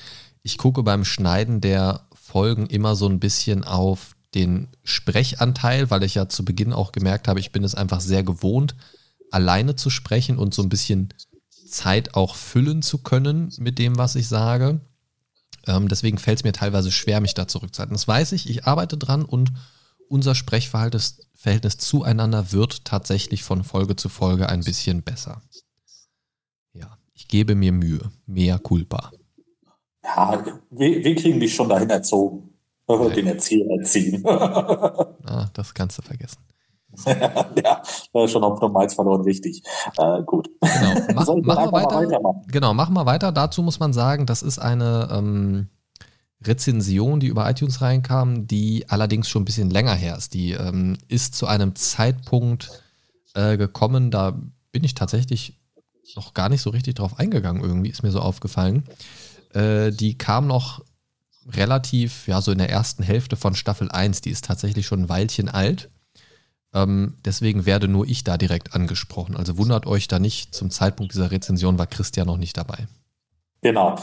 ich 0.43 0.57
gucke 0.57 0.83
beim 0.83 1.05
Schneiden 1.05 1.59
der 1.59 2.07
Folgen 2.13 2.67
immer 2.67 2.95
so 2.95 3.07
ein 3.07 3.19
bisschen 3.19 3.63
auf 3.63 4.15
den 4.35 4.67
Sprechanteil, 4.83 5.89
weil 5.89 6.03
ich 6.03 6.15
ja 6.15 6.29
zu 6.29 6.45
Beginn 6.45 6.73
auch 6.73 6.91
gemerkt 6.91 7.27
habe, 7.27 7.39
ich 7.39 7.51
bin 7.51 7.63
es 7.63 7.73
einfach 7.73 7.99
sehr 7.99 8.21
gewohnt, 8.21 8.75
alleine 9.31 9.75
zu 9.75 9.89
sprechen 9.89 10.37
und 10.37 10.53
so 10.53 10.61
ein 10.61 10.69
bisschen 10.69 11.13
Zeit 11.67 12.13
auch 12.13 12.35
füllen 12.35 12.81
zu 12.81 12.99
können 12.99 13.51
mit 13.57 13.79
dem, 13.79 13.97
was 13.97 14.15
ich 14.15 14.27
sage. 14.27 14.81
Ähm, 15.65 15.87
deswegen 15.87 16.17
fällt 16.17 16.39
es 16.39 16.43
mir 16.43 16.53
teilweise 16.53 16.91
schwer, 16.91 17.21
mich 17.21 17.33
da 17.33 17.47
zurückzuhalten. 17.47 17.95
Das 17.95 18.07
weiß 18.07 18.33
ich, 18.33 18.49
ich 18.49 18.65
arbeite 18.65 18.97
dran 18.97 19.25
und 19.25 19.51
unser 20.09 20.35
Sprechverhältnis 20.35 21.77
zueinander 21.77 22.51
wird 22.51 22.85
tatsächlich 22.85 23.43
von 23.43 23.63
Folge 23.63 23.95
zu 23.95 24.09
Folge 24.09 24.49
ein 24.49 24.61
bisschen 24.63 25.03
besser. 25.03 25.41
Ja, 26.73 26.97
ich 27.13 27.27
gebe 27.27 27.55
mir 27.55 27.71
Mühe. 27.71 28.11
Mehr 28.25 28.59
culpa. 28.59 29.11
Ja, 30.03 30.43
wir, 30.69 31.03
wir 31.03 31.15
kriegen 31.15 31.39
dich 31.39 31.55
schon 31.55 31.69
dahin 31.69 31.89
erzogen. 31.89 32.51
Den 32.87 33.27
Erzieher 33.27 33.65
erziehen. 33.79 34.23
ah, 34.27 35.49
das 35.53 35.73
kannst 35.73 35.97
du 35.97 36.03
vergessen. 36.03 36.37
ja, 37.05 38.27
schon 38.27 38.43
auf 38.43 38.61
Nummer 38.61 38.81
1 38.81 38.93
verloren, 38.93 39.21
richtig. 39.21 39.63
Äh, 39.97 40.21
gut. 40.23 40.49
Genau, 40.61 40.93
Mach, 41.15 41.27
machen 41.27 41.43
wir 41.43 41.71
weiter. 41.71 42.41
Genau, 42.47 42.73
machen 42.73 42.93
wir 42.93 43.05
weiter. 43.05 43.31
Dazu 43.31 43.63
muss 43.63 43.79
man 43.79 43.93
sagen, 43.93 44.25
das 44.25 44.43
ist 44.43 44.59
eine 44.59 45.09
ähm, 45.11 45.69
Rezension, 46.47 47.19
die 47.19 47.27
über 47.27 47.49
iTunes 47.49 47.81
reinkam, 47.81 48.47
die 48.47 48.85
allerdings 48.89 49.29
schon 49.29 49.41
ein 49.41 49.45
bisschen 49.45 49.69
länger 49.69 49.95
her 49.95 50.17
ist. 50.17 50.33
Die 50.33 50.51
ähm, 50.51 50.97
ist 51.07 51.35
zu 51.35 51.47
einem 51.47 51.75
Zeitpunkt 51.75 52.83
äh, 53.33 53.57
gekommen, 53.57 54.11
da 54.11 54.39
bin 54.71 54.83
ich 54.83 54.93
tatsächlich 54.93 55.57
noch 56.15 56.33
gar 56.33 56.49
nicht 56.49 56.61
so 56.61 56.69
richtig 56.69 56.95
drauf 56.95 57.19
eingegangen, 57.19 57.63
irgendwie 57.63 57.89
ist 57.89 58.03
mir 58.03 58.11
so 58.11 58.19
aufgefallen. 58.19 58.83
Äh, 59.53 59.91
die 59.91 60.17
kam 60.17 60.47
noch 60.47 60.83
relativ, 61.47 62.27
ja, 62.27 62.41
so 62.41 62.51
in 62.51 62.57
der 62.57 62.69
ersten 62.69 63.03
Hälfte 63.03 63.35
von 63.35 63.55
Staffel 63.55 63.91
1. 63.91 64.21
Die 64.21 64.31
ist 64.31 64.45
tatsächlich 64.45 64.85
schon 64.85 65.03
ein 65.03 65.09
Weilchen 65.09 65.49
alt. 65.49 65.89
Ähm, 66.73 67.15
deswegen 67.23 67.65
werde 67.65 67.87
nur 67.87 68.07
ich 68.07 68.23
da 68.23 68.37
direkt 68.37 68.73
angesprochen. 68.73 69.35
Also 69.35 69.57
wundert 69.57 69.85
euch 69.85 70.07
da 70.07 70.19
nicht, 70.19 70.53
zum 70.53 70.71
Zeitpunkt 70.71 71.13
dieser 71.13 71.31
Rezension 71.31 71.77
war 71.77 71.87
Christian 71.87 72.27
noch 72.27 72.37
nicht 72.37 72.57
dabei. 72.57 72.87
Genau. 73.61 73.97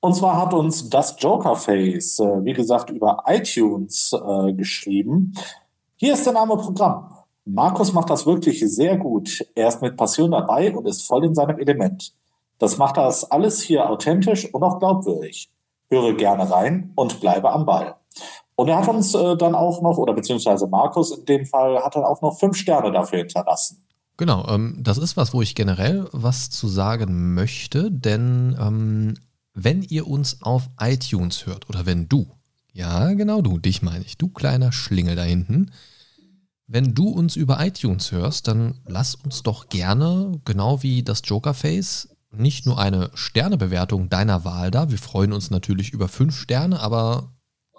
Und 0.00 0.14
zwar 0.14 0.40
hat 0.40 0.54
uns 0.54 0.88
das 0.88 1.16
Joker-Face, 1.18 2.20
äh, 2.20 2.44
wie 2.44 2.54
gesagt, 2.54 2.90
über 2.90 3.22
iTunes 3.26 4.12
äh, 4.12 4.52
geschrieben. 4.54 5.34
Hier 5.96 6.14
ist 6.14 6.24
der 6.24 6.32
Name 6.32 6.56
Programm. 6.56 7.14
Markus 7.44 7.92
macht 7.92 8.08
das 8.08 8.26
wirklich 8.26 8.60
sehr 8.60 8.96
gut. 8.96 9.44
Er 9.54 9.68
ist 9.68 9.82
mit 9.82 9.96
Passion 9.96 10.30
dabei 10.30 10.74
und 10.74 10.86
ist 10.86 11.06
voll 11.06 11.24
in 11.24 11.34
seinem 11.34 11.58
Element. 11.58 12.14
Das 12.58 12.78
macht 12.78 12.96
das 12.96 13.30
alles 13.30 13.60
hier 13.60 13.88
authentisch 13.90 14.52
und 14.52 14.62
auch 14.62 14.78
glaubwürdig. 14.78 15.50
Höre 15.90 16.14
gerne 16.14 16.50
rein 16.50 16.92
und 16.94 17.20
bleibe 17.20 17.50
am 17.50 17.66
Ball. 17.66 17.96
Und 18.54 18.68
er 18.68 18.78
hat 18.78 18.88
uns 18.88 19.14
äh, 19.14 19.36
dann 19.36 19.54
auch 19.54 19.82
noch, 19.82 19.98
oder 19.98 20.12
beziehungsweise 20.12 20.66
Markus 20.66 21.16
in 21.16 21.24
dem 21.24 21.46
Fall, 21.46 21.82
hat 21.82 21.96
dann 21.96 22.04
auch 22.04 22.22
noch 22.22 22.38
fünf 22.38 22.56
Sterne 22.56 22.92
dafür 22.92 23.20
hinterlassen. 23.20 23.82
Genau, 24.16 24.46
ähm, 24.48 24.78
das 24.78 24.98
ist 24.98 25.16
was, 25.16 25.32
wo 25.32 25.40
ich 25.40 25.54
generell 25.54 26.06
was 26.12 26.50
zu 26.50 26.68
sagen 26.68 27.34
möchte, 27.34 27.90
denn 27.90 28.56
ähm, 28.60 29.14
wenn 29.54 29.82
ihr 29.82 30.06
uns 30.06 30.42
auf 30.42 30.70
iTunes 30.78 31.46
hört 31.46 31.68
oder 31.68 31.86
wenn 31.86 32.08
du, 32.08 32.30
ja 32.72 33.12
genau 33.12 33.42
du, 33.42 33.58
dich 33.58 33.82
meine 33.82 34.04
ich, 34.04 34.16
du 34.16 34.28
kleiner 34.28 34.72
Schlingel 34.72 35.16
da 35.16 35.22
hinten, 35.22 35.70
wenn 36.66 36.94
du 36.94 37.08
uns 37.08 37.34
über 37.34 37.64
iTunes 37.64 38.12
hörst, 38.12 38.46
dann 38.46 38.80
lass 38.86 39.16
uns 39.16 39.42
doch 39.42 39.68
gerne, 39.68 40.40
genau 40.44 40.84
wie 40.84 41.02
das 41.02 41.22
Jokerface, 41.24 42.10
nicht 42.30 42.64
nur 42.64 42.78
eine 42.78 43.10
Sternebewertung 43.14 44.08
deiner 44.08 44.44
Wahl 44.44 44.70
da. 44.70 44.88
Wir 44.88 44.98
freuen 44.98 45.32
uns 45.32 45.50
natürlich 45.50 45.90
über 45.90 46.06
fünf 46.06 46.36
Sterne, 46.36 46.78
aber 46.78 47.32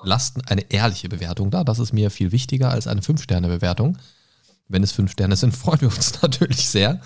lasst 0.04 0.50
eine 0.50 0.70
ehrliche 0.72 1.10
Bewertung 1.10 1.52
da. 1.52 1.64
Das 1.64 1.80
ist 1.80 1.94
mir 1.94 2.12
viel 2.12 2.32
wichtiger 2.32 2.70
als 2.72 2.88
eine 2.88 3.02
5-Sterne-Bewertung. 3.02 3.98
Wenn 4.68 4.84
es 4.84 4.92
5 4.92 5.12
Sterne 5.12 5.36
sind, 5.36 5.56
freuen 5.56 5.82
wir 5.82 5.90
uns 5.90 6.22
natürlich 6.22 6.68
sehr. 6.68 7.02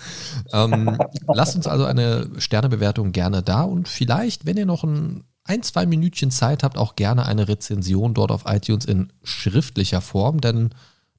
Ähm, 0.52 0.98
lasst 1.26 1.56
uns 1.56 1.66
also 1.66 1.84
eine 1.84 2.30
Sternebewertung 2.38 3.12
gerne 3.12 3.42
da 3.42 3.62
und 3.62 3.88
vielleicht, 3.88 4.46
wenn 4.46 4.56
ihr 4.56 4.66
noch 4.66 4.84
ein, 4.84 5.24
ein, 5.44 5.62
zwei 5.62 5.86
Minütchen 5.86 6.30
Zeit 6.30 6.62
habt, 6.62 6.76
auch 6.76 6.96
gerne 6.96 7.26
eine 7.26 7.48
Rezension 7.48 8.14
dort 8.14 8.30
auf 8.30 8.44
iTunes 8.46 8.84
in 8.84 9.12
schriftlicher 9.22 10.00
Form, 10.00 10.40
denn 10.40 10.70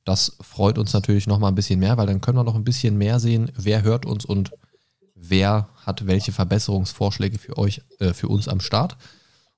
das 0.03 0.37
freut 0.41 0.77
uns 0.77 0.93
natürlich 0.93 1.27
noch 1.27 1.39
mal 1.39 1.49
ein 1.49 1.55
bisschen 1.55 1.79
mehr, 1.79 1.97
weil 1.97 2.07
dann 2.07 2.21
können 2.21 2.37
wir 2.37 2.43
noch 2.43 2.55
ein 2.55 2.63
bisschen 2.63 2.97
mehr 2.97 3.19
sehen, 3.19 3.51
wer 3.55 3.83
hört 3.83 4.05
uns 4.05 4.23
und 4.23 4.51
wer 5.15 5.67
hat 5.85 6.07
welche 6.07 6.31
Verbesserungsvorschläge 6.31 7.37
für 7.37 7.57
euch, 7.57 7.81
äh, 7.99 8.13
für 8.13 8.29
uns 8.29 8.47
am 8.47 8.61
Start. 8.61 8.97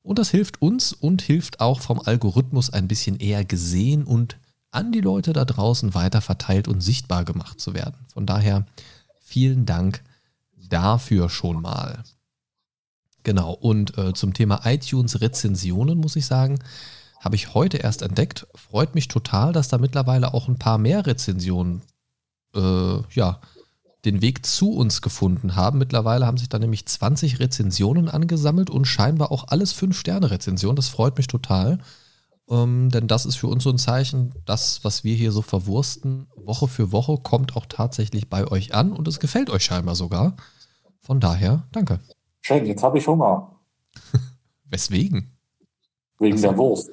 Und 0.01 0.17
das 0.17 0.31
hilft 0.31 0.61
uns 0.61 0.93
und 0.93 1.21
hilft 1.21 1.59
auch 1.59 1.81
vom 1.81 1.99
Algorithmus 1.99 2.71
ein 2.71 2.87
bisschen 2.87 3.17
eher 3.17 3.45
gesehen 3.45 4.03
und 4.05 4.37
an 4.71 4.91
die 4.91 5.01
Leute 5.01 5.33
da 5.33 5.45
draußen 5.45 5.93
weiter 5.93 6.21
verteilt 6.21 6.67
und 6.67 6.81
sichtbar 6.81 7.25
gemacht 7.25 7.59
zu 7.59 7.73
werden. 7.73 8.05
Von 8.13 8.25
daher 8.25 8.65
vielen 9.19 9.65
Dank 9.65 10.03
dafür 10.55 11.29
schon 11.29 11.61
mal. 11.61 12.03
Genau, 13.23 13.53
und 13.53 13.97
äh, 13.97 14.13
zum 14.13 14.33
Thema 14.33 14.61
iTunes-Rezensionen 14.65 15.97
muss 15.97 16.15
ich 16.15 16.25
sagen, 16.25 16.59
habe 17.19 17.35
ich 17.35 17.53
heute 17.53 17.77
erst 17.77 18.01
entdeckt. 18.01 18.47
Freut 18.55 18.95
mich 18.95 19.07
total, 19.07 19.51
dass 19.51 19.67
da 19.67 19.77
mittlerweile 19.77 20.33
auch 20.33 20.47
ein 20.47 20.57
paar 20.57 20.77
mehr 20.77 21.05
Rezensionen 21.05 21.81
äh, 22.55 23.01
ja, 23.11 23.41
den 24.05 24.21
Weg 24.21 24.45
zu 24.45 24.71
uns 24.71 25.01
gefunden 25.01 25.55
haben. 25.55 25.79
Mittlerweile 25.79 26.25
haben 26.25 26.37
sich 26.37 26.47
da 26.47 26.57
nämlich 26.59 26.85
20 26.85 27.39
Rezensionen 27.39 28.07
angesammelt 28.07 28.69
und 28.69 28.85
scheinbar 28.85 29.31
auch 29.31 29.49
alles 29.49 29.75
5-Sterne-Rezensionen. 29.75 30.77
Das 30.77 30.87
freut 30.87 31.17
mich 31.17 31.27
total. 31.27 31.79
Ähm, 32.49 32.89
denn 32.89 33.07
das 33.07 33.25
ist 33.25 33.35
für 33.35 33.47
uns 33.47 33.63
so 33.63 33.69
ein 33.69 33.77
Zeichen, 33.77 34.33
das, 34.45 34.83
was 34.83 35.03
wir 35.03 35.15
hier 35.15 35.31
so 35.31 35.41
verwursten, 35.41 36.27
Woche 36.35 36.67
für 36.67 36.91
Woche, 36.91 37.17
kommt 37.17 37.55
auch 37.55 37.67
tatsächlich 37.67 38.29
bei 38.29 38.49
euch 38.49 38.73
an 38.73 38.91
und 38.91 39.07
es 39.07 39.19
gefällt 39.19 39.49
euch 39.49 39.63
scheinbar 39.63 39.95
sogar. 39.95 40.35
Von 40.99 41.19
daher, 41.19 41.67
danke. 41.71 41.99
Schön, 42.41 42.65
jetzt 42.65 42.81
habe 42.81 42.97
ich 42.97 43.07
Hunger. 43.07 43.55
Weswegen? 44.65 45.37
Wegen 46.17 46.35
also, 46.35 46.47
der 46.47 46.57
Wurst. 46.57 46.89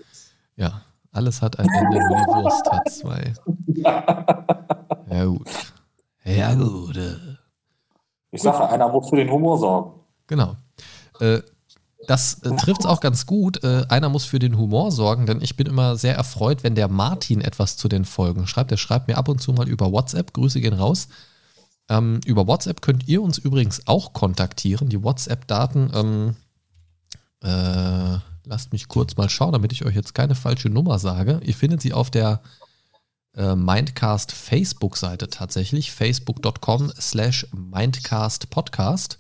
Ja, 0.57 0.83
alles 1.13 1.41
hat 1.41 1.59
ein 1.59 1.69
Ende, 1.69 1.99
nur 1.99 2.19
die 2.19 2.45
Wurst 2.45 2.71
hat 2.71 2.91
zwei. 2.91 3.35
ja, 5.11 5.25
gut. 5.25 5.49
Ja, 6.25 6.55
gut. 6.55 6.99
Ich 8.31 8.43
sage, 8.43 8.69
einer 8.69 8.89
muss 8.89 9.09
für 9.09 9.17
den 9.17 9.31
Humor 9.31 9.59
sorgen. 9.59 10.01
Genau. 10.27 10.57
Äh, 11.21 11.41
das 12.07 12.43
äh, 12.43 12.55
trifft 12.57 12.81
es 12.81 12.87
auch 12.87 13.01
ganz 13.01 13.27
gut. 13.27 13.63
Äh, 13.65 13.87
einer 13.89 14.09
muss 14.09 14.25
für 14.25 14.39
den 14.39 14.57
Humor 14.57 14.93
sorgen, 14.93 15.27
denn 15.27 15.41
ich 15.43 15.57
bin 15.57 15.67
immer 15.67 15.97
sehr 15.97 16.15
erfreut, 16.15 16.63
wenn 16.63 16.75
der 16.75 16.89
Martin 16.89 17.41
etwas 17.41 17.77
zu 17.77 17.89
den 17.89 18.05
Folgen 18.05 18.47
schreibt. 18.47 18.71
Der 18.71 18.77
schreibt 18.77 19.09
mir 19.09 19.17
ab 19.17 19.29
und 19.29 19.41
zu 19.41 19.53
mal 19.53 19.69
über 19.69 19.93
WhatsApp. 19.93 20.33
Grüße 20.33 20.61
gehen 20.61 20.75
raus. 20.75 21.09
Ähm, 21.89 22.21
über 22.25 22.47
WhatsApp 22.47 22.83
könnt 22.83 23.09
ihr 23.09 23.23
uns 23.23 23.39
übrigens 23.39 23.87
auch 23.87 24.13
kontaktieren. 24.13 24.89
Die 24.89 25.03
WhatsApp-Daten, 25.03 25.91
ähm, 25.95 26.37
äh, 27.43 28.19
lasst 28.45 28.73
mich 28.73 28.89
kurz 28.89 29.17
mal 29.17 29.29
schauen, 29.29 29.53
damit 29.53 29.73
ich 29.73 29.85
euch 29.85 29.95
jetzt 29.95 30.15
keine 30.15 30.35
falsche 30.35 30.69
Nummer 30.69 30.99
sage. 30.99 31.41
Ihr 31.45 31.55
findet 31.55 31.81
sie 31.81 31.93
auf 31.93 32.11
der 32.11 32.41
äh, 33.37 33.55
Mindcast 33.55 34.33
Facebook-Seite 34.33 35.29
tatsächlich, 35.29 35.93
facebook.com 35.93 36.93
slash 36.99 37.47
Mindcast 37.53 38.51
Podcast. 38.51 39.19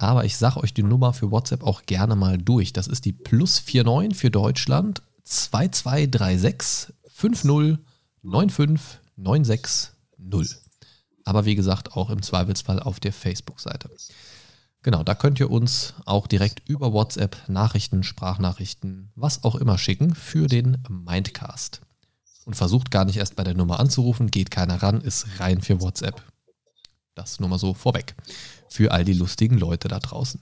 Aber 0.00 0.24
ich 0.24 0.38
sage 0.38 0.60
euch 0.60 0.72
die 0.72 0.82
Nummer 0.82 1.12
für 1.12 1.30
WhatsApp 1.30 1.62
auch 1.62 1.82
gerne 1.84 2.16
mal 2.16 2.38
durch. 2.38 2.72
Das 2.72 2.86
ist 2.86 3.04
die 3.04 3.12
plus 3.12 3.62
49 3.66 4.18
für 4.18 4.30
Deutschland 4.30 5.02
2236 5.24 6.94
50 7.06 7.78
95 8.22 8.98
960. 9.16 9.90
Aber 11.24 11.44
wie 11.44 11.54
gesagt, 11.54 11.92
auch 11.92 12.08
im 12.08 12.22
Zweifelsfall 12.22 12.80
auf 12.80 12.98
der 12.98 13.12
Facebook-Seite. 13.12 13.90
Genau, 14.82 15.02
da 15.02 15.14
könnt 15.14 15.38
ihr 15.38 15.50
uns 15.50 15.92
auch 16.06 16.26
direkt 16.26 16.66
über 16.66 16.94
WhatsApp 16.94 17.36
Nachrichten, 17.46 18.02
Sprachnachrichten, 18.02 19.12
was 19.16 19.44
auch 19.44 19.54
immer 19.54 19.76
schicken 19.76 20.14
für 20.14 20.46
den 20.46 20.82
Mindcast. 20.88 21.82
Und 22.46 22.56
versucht 22.56 22.90
gar 22.90 23.04
nicht 23.04 23.18
erst 23.18 23.36
bei 23.36 23.44
der 23.44 23.52
Nummer 23.52 23.78
anzurufen, 23.78 24.30
geht 24.30 24.50
keiner 24.50 24.82
ran, 24.82 25.02
ist 25.02 25.26
rein 25.40 25.60
für 25.60 25.82
WhatsApp. 25.82 26.22
Das 27.14 27.38
nur 27.38 27.50
mal 27.50 27.58
so 27.58 27.74
vorweg 27.74 28.14
für 28.70 28.92
all 28.92 29.04
die 29.04 29.12
lustigen 29.12 29.58
Leute 29.58 29.88
da 29.88 29.98
draußen. 29.98 30.40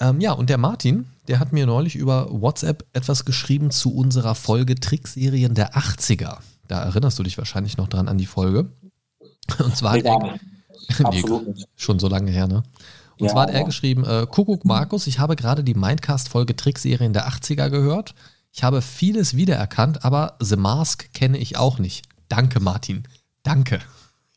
Ähm, 0.00 0.20
ja, 0.20 0.32
und 0.32 0.50
der 0.50 0.58
Martin, 0.58 1.06
der 1.28 1.38
hat 1.38 1.52
mir 1.52 1.66
neulich 1.66 1.94
über 1.94 2.28
WhatsApp 2.30 2.86
etwas 2.92 3.24
geschrieben 3.24 3.70
zu 3.70 3.94
unserer 3.94 4.34
Folge 4.34 4.74
Trickserien 4.74 5.54
der 5.54 5.74
80er. 5.74 6.38
Da 6.66 6.82
erinnerst 6.82 7.18
du 7.18 7.22
dich 7.22 7.36
wahrscheinlich 7.38 7.76
noch 7.76 7.88
dran 7.88 8.08
an 8.08 8.18
die 8.18 8.26
Folge. 8.26 8.72
Und 9.58 9.76
zwar 9.76 9.92
hat 9.92 10.04
er, 10.04 10.38
nee, 11.10 11.22
schon 11.76 11.98
so 11.98 12.08
lange 12.08 12.30
her, 12.30 12.46
ne? 12.46 12.62
Und 13.18 13.26
ja, 13.26 13.32
zwar 13.32 13.42
hat 13.42 13.50
er 13.50 13.64
geschrieben, 13.64 14.04
äh, 14.04 14.26
Kuckuck 14.30 14.64
Markus, 14.64 15.06
ich 15.06 15.18
habe 15.18 15.36
gerade 15.36 15.62
die 15.62 15.74
Mindcast-Folge 15.74 16.56
Trickserien 16.56 17.12
der 17.12 17.28
80er 17.28 17.68
gehört. 17.68 18.14
Ich 18.50 18.62
habe 18.64 18.80
vieles 18.80 19.36
wiedererkannt, 19.36 20.04
aber 20.04 20.36
The 20.40 20.56
Mask 20.56 21.12
kenne 21.12 21.36
ich 21.36 21.58
auch 21.58 21.78
nicht. 21.78 22.06
Danke, 22.28 22.60
Martin. 22.60 23.04
Danke. 23.42 23.80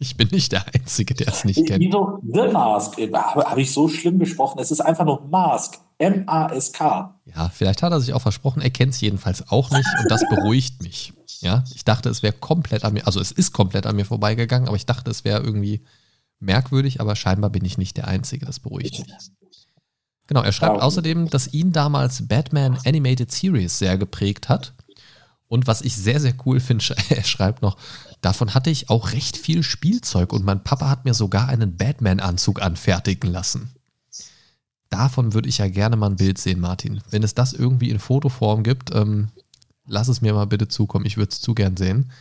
Ich 0.04 0.18
bin 0.18 0.28
nicht 0.32 0.52
der 0.52 0.66
Einzige, 0.76 1.14
der 1.14 1.30
es 1.30 1.46
nicht 1.46 1.66
kennt. 1.66 1.80
Wieso 1.80 2.20
The 2.24 2.52
Mask? 2.52 2.98
Habe 2.98 3.46
hab 3.46 3.58
ich 3.58 3.72
so 3.72 3.88
schlimm 3.88 4.20
gesprochen? 4.20 4.60
Es 4.60 4.70
ist 4.70 4.82
einfach 4.82 5.06
nur 5.06 5.26
Mask. 5.30 5.80
M-A-S-K. 5.98 7.22
Ja, 7.24 7.48
vielleicht 7.48 7.82
hat 7.82 7.94
er 7.94 8.02
sich 8.02 8.14
auch 8.14 8.22
versprochen, 8.22 8.62
er 8.62 8.70
kennt 8.70 8.94
es 8.94 9.00
jedenfalls 9.00 9.50
auch 9.50 9.72
nicht 9.72 9.88
und 10.02 10.12
das 10.12 10.28
beruhigt 10.28 10.84
mich. 10.84 11.14
Ja, 11.40 11.64
ich 11.74 11.86
dachte, 11.86 12.10
es 12.10 12.22
wäre 12.22 12.34
komplett 12.34 12.84
an 12.84 12.94
mir, 12.94 13.08
also 13.08 13.22
es 13.22 13.32
ist 13.32 13.54
komplett 13.54 13.86
an 13.86 13.96
mir 13.96 14.04
vorbeigegangen, 14.04 14.68
aber 14.68 14.76
ich 14.76 14.86
dachte, 14.86 15.10
es 15.10 15.24
wäre 15.24 15.42
irgendwie 15.42 15.86
merkwürdig, 16.40 17.00
aber 17.00 17.16
scheinbar 17.16 17.52
bin 17.52 17.64
ich 17.64 17.78
nicht 17.78 17.96
der 17.96 18.10
Einzige, 18.10 18.46
das 18.46 18.60
beruhigt 18.60 19.00
mich. 19.00 19.08
Genau, 20.28 20.42
er 20.42 20.52
schreibt 20.52 20.82
außerdem, 20.82 21.30
dass 21.30 21.54
ihn 21.54 21.72
damals 21.72 22.28
Batman 22.28 22.78
Animated 22.86 23.32
Series 23.32 23.80
sehr 23.80 23.98
geprägt 23.98 24.50
hat. 24.50 24.74
Und 25.48 25.68
was 25.68 25.82
ich 25.82 25.96
sehr, 25.96 26.20
sehr 26.20 26.34
cool 26.46 26.60
finde, 26.60 26.84
er 27.10 27.24
schreibt 27.24 27.62
noch, 27.62 27.78
Davon 28.24 28.54
hatte 28.54 28.70
ich 28.70 28.90
auch 28.90 29.12
recht 29.12 29.36
viel 29.36 29.64
Spielzeug 29.64 30.32
und 30.32 30.46
mein 30.46 30.64
Papa 30.64 30.90
hat 30.90 31.04
mir 31.04 31.14
sogar 31.14 31.50
einen 31.50 31.76
Batman-Anzug 31.76 32.62
anfertigen 32.62 33.30
lassen. 33.30 33.76
Davon 34.90 35.34
würde 35.34 35.50
ich 35.50 35.58
ja 35.58 35.68
gerne 35.68 35.98
mal 35.98 36.12
ein 36.12 36.16
Bild 36.16 36.38
sehen, 36.38 36.62
Martin. 36.62 37.02
Wenn 37.10 37.22
es 37.22 37.36
das 37.36 37.52
irgendwie 37.52 37.90
in 37.90 38.00
Fotoform 38.00 38.64
gibt, 38.64 38.96
ähm, 38.96 39.28
lass 39.86 40.08
es 40.08 40.22
mir 40.22 40.34
mal 40.34 40.48
bitte 40.48 40.70
zukommen. 40.70 41.06
Ich 41.06 41.18
würde 41.18 41.32
es 41.32 41.42
zu 41.42 41.54
gern 41.54 41.76
sehen. 41.76 42.12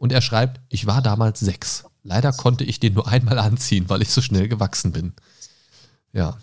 Und 0.00 0.10
er 0.10 0.22
schreibt, 0.22 0.60
ich 0.70 0.88
war 0.88 1.00
damals 1.02 1.38
sechs. 1.38 1.84
Leider 2.02 2.32
konnte 2.32 2.64
ich 2.64 2.80
den 2.80 2.94
nur 2.94 3.06
einmal 3.06 3.38
anziehen, 3.38 3.84
weil 3.86 4.02
ich 4.02 4.10
so 4.10 4.22
schnell 4.22 4.48
gewachsen 4.48 4.90
bin. 4.90 5.12
Ja. 6.12 6.36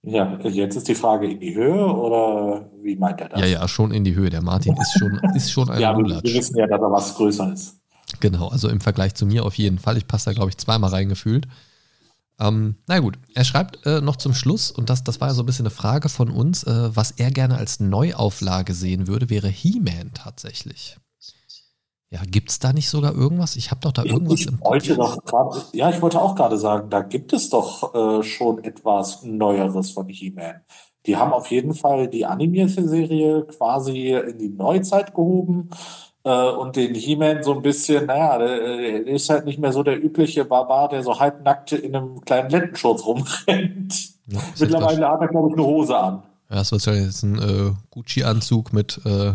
Ja, 0.00 0.38
jetzt 0.40 0.76
ist 0.76 0.88
die 0.88 0.94
Frage 0.94 1.30
in 1.30 1.38
die 1.38 1.54
Höhe 1.54 1.84
oder 1.84 2.70
wie 2.82 2.96
meint 2.96 3.20
er 3.20 3.28
das? 3.28 3.40
Ja, 3.40 3.46
ja, 3.46 3.68
schon 3.68 3.92
in 3.92 4.04
die 4.04 4.14
Höhe. 4.14 4.30
Der 4.30 4.40
Martin 4.42 4.74
ist 4.78 4.98
schon, 4.98 5.20
ist 5.34 5.52
schon 5.52 5.68
ein 5.68 5.82
Ja, 5.82 5.94
wir 5.94 6.22
wissen 6.22 6.56
ja, 6.56 6.66
dass 6.66 6.80
er 6.80 6.90
was 6.90 7.14
größer 7.14 7.52
ist. 7.52 7.81
Genau, 8.20 8.48
also 8.48 8.68
im 8.68 8.80
Vergleich 8.80 9.14
zu 9.14 9.26
mir 9.26 9.44
auf 9.44 9.54
jeden 9.54 9.78
Fall. 9.78 9.96
Ich 9.96 10.06
passe 10.06 10.26
da, 10.26 10.32
glaube 10.32 10.50
ich, 10.50 10.58
zweimal 10.58 10.90
reingefühlt. 10.90 11.46
Ähm, 12.40 12.76
na 12.86 12.98
gut, 12.98 13.18
er 13.34 13.44
schreibt 13.44 13.86
äh, 13.86 14.00
noch 14.00 14.16
zum 14.16 14.34
Schluss, 14.34 14.70
und 14.70 14.90
das, 14.90 15.04
das 15.04 15.20
war 15.20 15.28
ja 15.28 15.34
so 15.34 15.42
ein 15.42 15.46
bisschen 15.46 15.66
eine 15.66 15.74
Frage 15.74 16.08
von 16.08 16.30
uns, 16.30 16.64
äh, 16.64 16.96
was 16.96 17.12
er 17.12 17.30
gerne 17.30 17.56
als 17.56 17.78
Neuauflage 17.78 18.74
sehen 18.74 19.06
würde, 19.06 19.30
wäre 19.30 19.48
He-Man 19.48 20.12
tatsächlich. 20.14 20.96
Ja, 22.10 22.20
gibt 22.26 22.50
es 22.50 22.58
da 22.58 22.74
nicht 22.74 22.90
sogar 22.90 23.14
irgendwas? 23.14 23.56
Ich 23.56 23.70
habe 23.70 23.80
doch 23.80 23.92
da 23.92 24.04
irgendwas 24.04 24.40
ich 24.40 24.46
im 24.46 24.60
wollte 24.60 24.96
Doch 24.96 25.24
grad, 25.24 25.68
ja, 25.72 25.88
ich 25.88 26.02
wollte 26.02 26.20
auch 26.20 26.34
gerade 26.34 26.58
sagen, 26.58 26.90
da 26.90 27.00
gibt 27.00 27.32
es 27.32 27.48
doch 27.48 27.94
äh, 27.94 28.22
schon 28.22 28.62
etwas 28.64 29.22
Neueres 29.22 29.92
von 29.92 30.08
He-Man. 30.08 30.60
Die 31.06 31.16
haben 31.16 31.32
auf 31.32 31.50
jeden 31.50 31.74
Fall 31.74 32.08
die 32.08 32.26
animierte 32.26 32.86
Serie 32.86 33.46
quasi 33.46 34.10
in 34.10 34.38
die 34.38 34.50
Neuzeit 34.50 35.14
gehoben 35.14 35.70
und 36.30 36.76
den 36.76 36.94
He-Man 36.94 37.42
so 37.42 37.52
ein 37.52 37.62
bisschen, 37.62 38.06
naja, 38.06 38.38
der, 38.38 39.06
ist 39.06 39.28
halt 39.28 39.44
nicht 39.44 39.58
mehr 39.58 39.72
so 39.72 39.82
der 39.82 40.02
übliche 40.02 40.44
Barbar, 40.44 40.88
der 40.88 41.02
so 41.02 41.18
halbnackt 41.18 41.72
in 41.72 41.96
einem 41.96 42.20
kleinen 42.20 42.50
Lendenschurz 42.50 43.04
rumrennt. 43.04 44.12
Ja, 44.28 44.40
Mittlerweile 44.58 45.08
hat 45.08 45.20
er, 45.20 45.28
glaube 45.28 45.48
ich, 45.48 45.54
eine 45.54 45.66
Hose 45.66 45.96
an. 45.96 46.22
Ja, 46.48 46.56
das 46.56 46.70
wird 46.70 46.84
ja 46.86 46.92
jetzt 46.92 47.22
ein 47.22 47.38
äh, 47.38 47.72
Gucci-Anzug 47.90 48.72
mit 48.72 49.00
äh, 49.04 49.34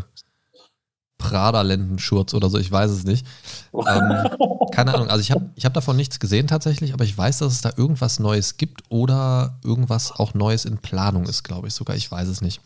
Prada-Lendenschurz 1.17 2.33
oder 2.33 2.49
so, 2.49 2.57
ich 2.57 2.71
weiß 2.71 2.91
es 2.91 3.03
nicht. 3.03 3.25
Ähm, 3.73 4.29
keine 4.71 4.93
Ahnung, 4.93 5.09
also 5.09 5.21
ich 5.21 5.31
habe 5.31 5.49
ich 5.55 5.65
hab 5.65 5.73
davon 5.73 5.95
nichts 5.95 6.19
gesehen 6.19 6.47
tatsächlich, 6.47 6.93
aber 6.93 7.03
ich 7.03 7.17
weiß, 7.17 7.39
dass 7.39 7.53
es 7.53 7.61
da 7.61 7.71
irgendwas 7.75 8.19
Neues 8.19 8.57
gibt 8.57 8.83
oder 8.89 9.57
irgendwas 9.63 10.11
auch 10.11 10.33
Neues 10.33 10.65
in 10.65 10.77
Planung 10.77 11.25
ist, 11.25 11.43
glaube 11.43 11.67
ich 11.67 11.73
sogar. 11.73 11.95
Ich 11.95 12.09
weiß 12.09 12.27
es 12.27 12.41
nicht. 12.41 12.61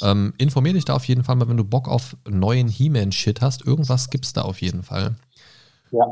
Ähm, 0.00 0.32
informier 0.38 0.72
dich 0.72 0.84
da 0.84 0.94
auf 0.94 1.04
jeden 1.04 1.24
Fall 1.24 1.36
mal, 1.36 1.48
wenn 1.48 1.56
du 1.56 1.64
Bock 1.64 1.88
auf 1.88 2.16
neuen 2.28 2.68
He-Man-Shit 2.68 3.40
hast. 3.40 3.66
Irgendwas 3.66 4.10
gibt 4.10 4.24
es 4.24 4.32
da 4.32 4.42
auf 4.42 4.60
jeden 4.60 4.82
Fall. 4.82 5.16
Ja. 5.90 6.06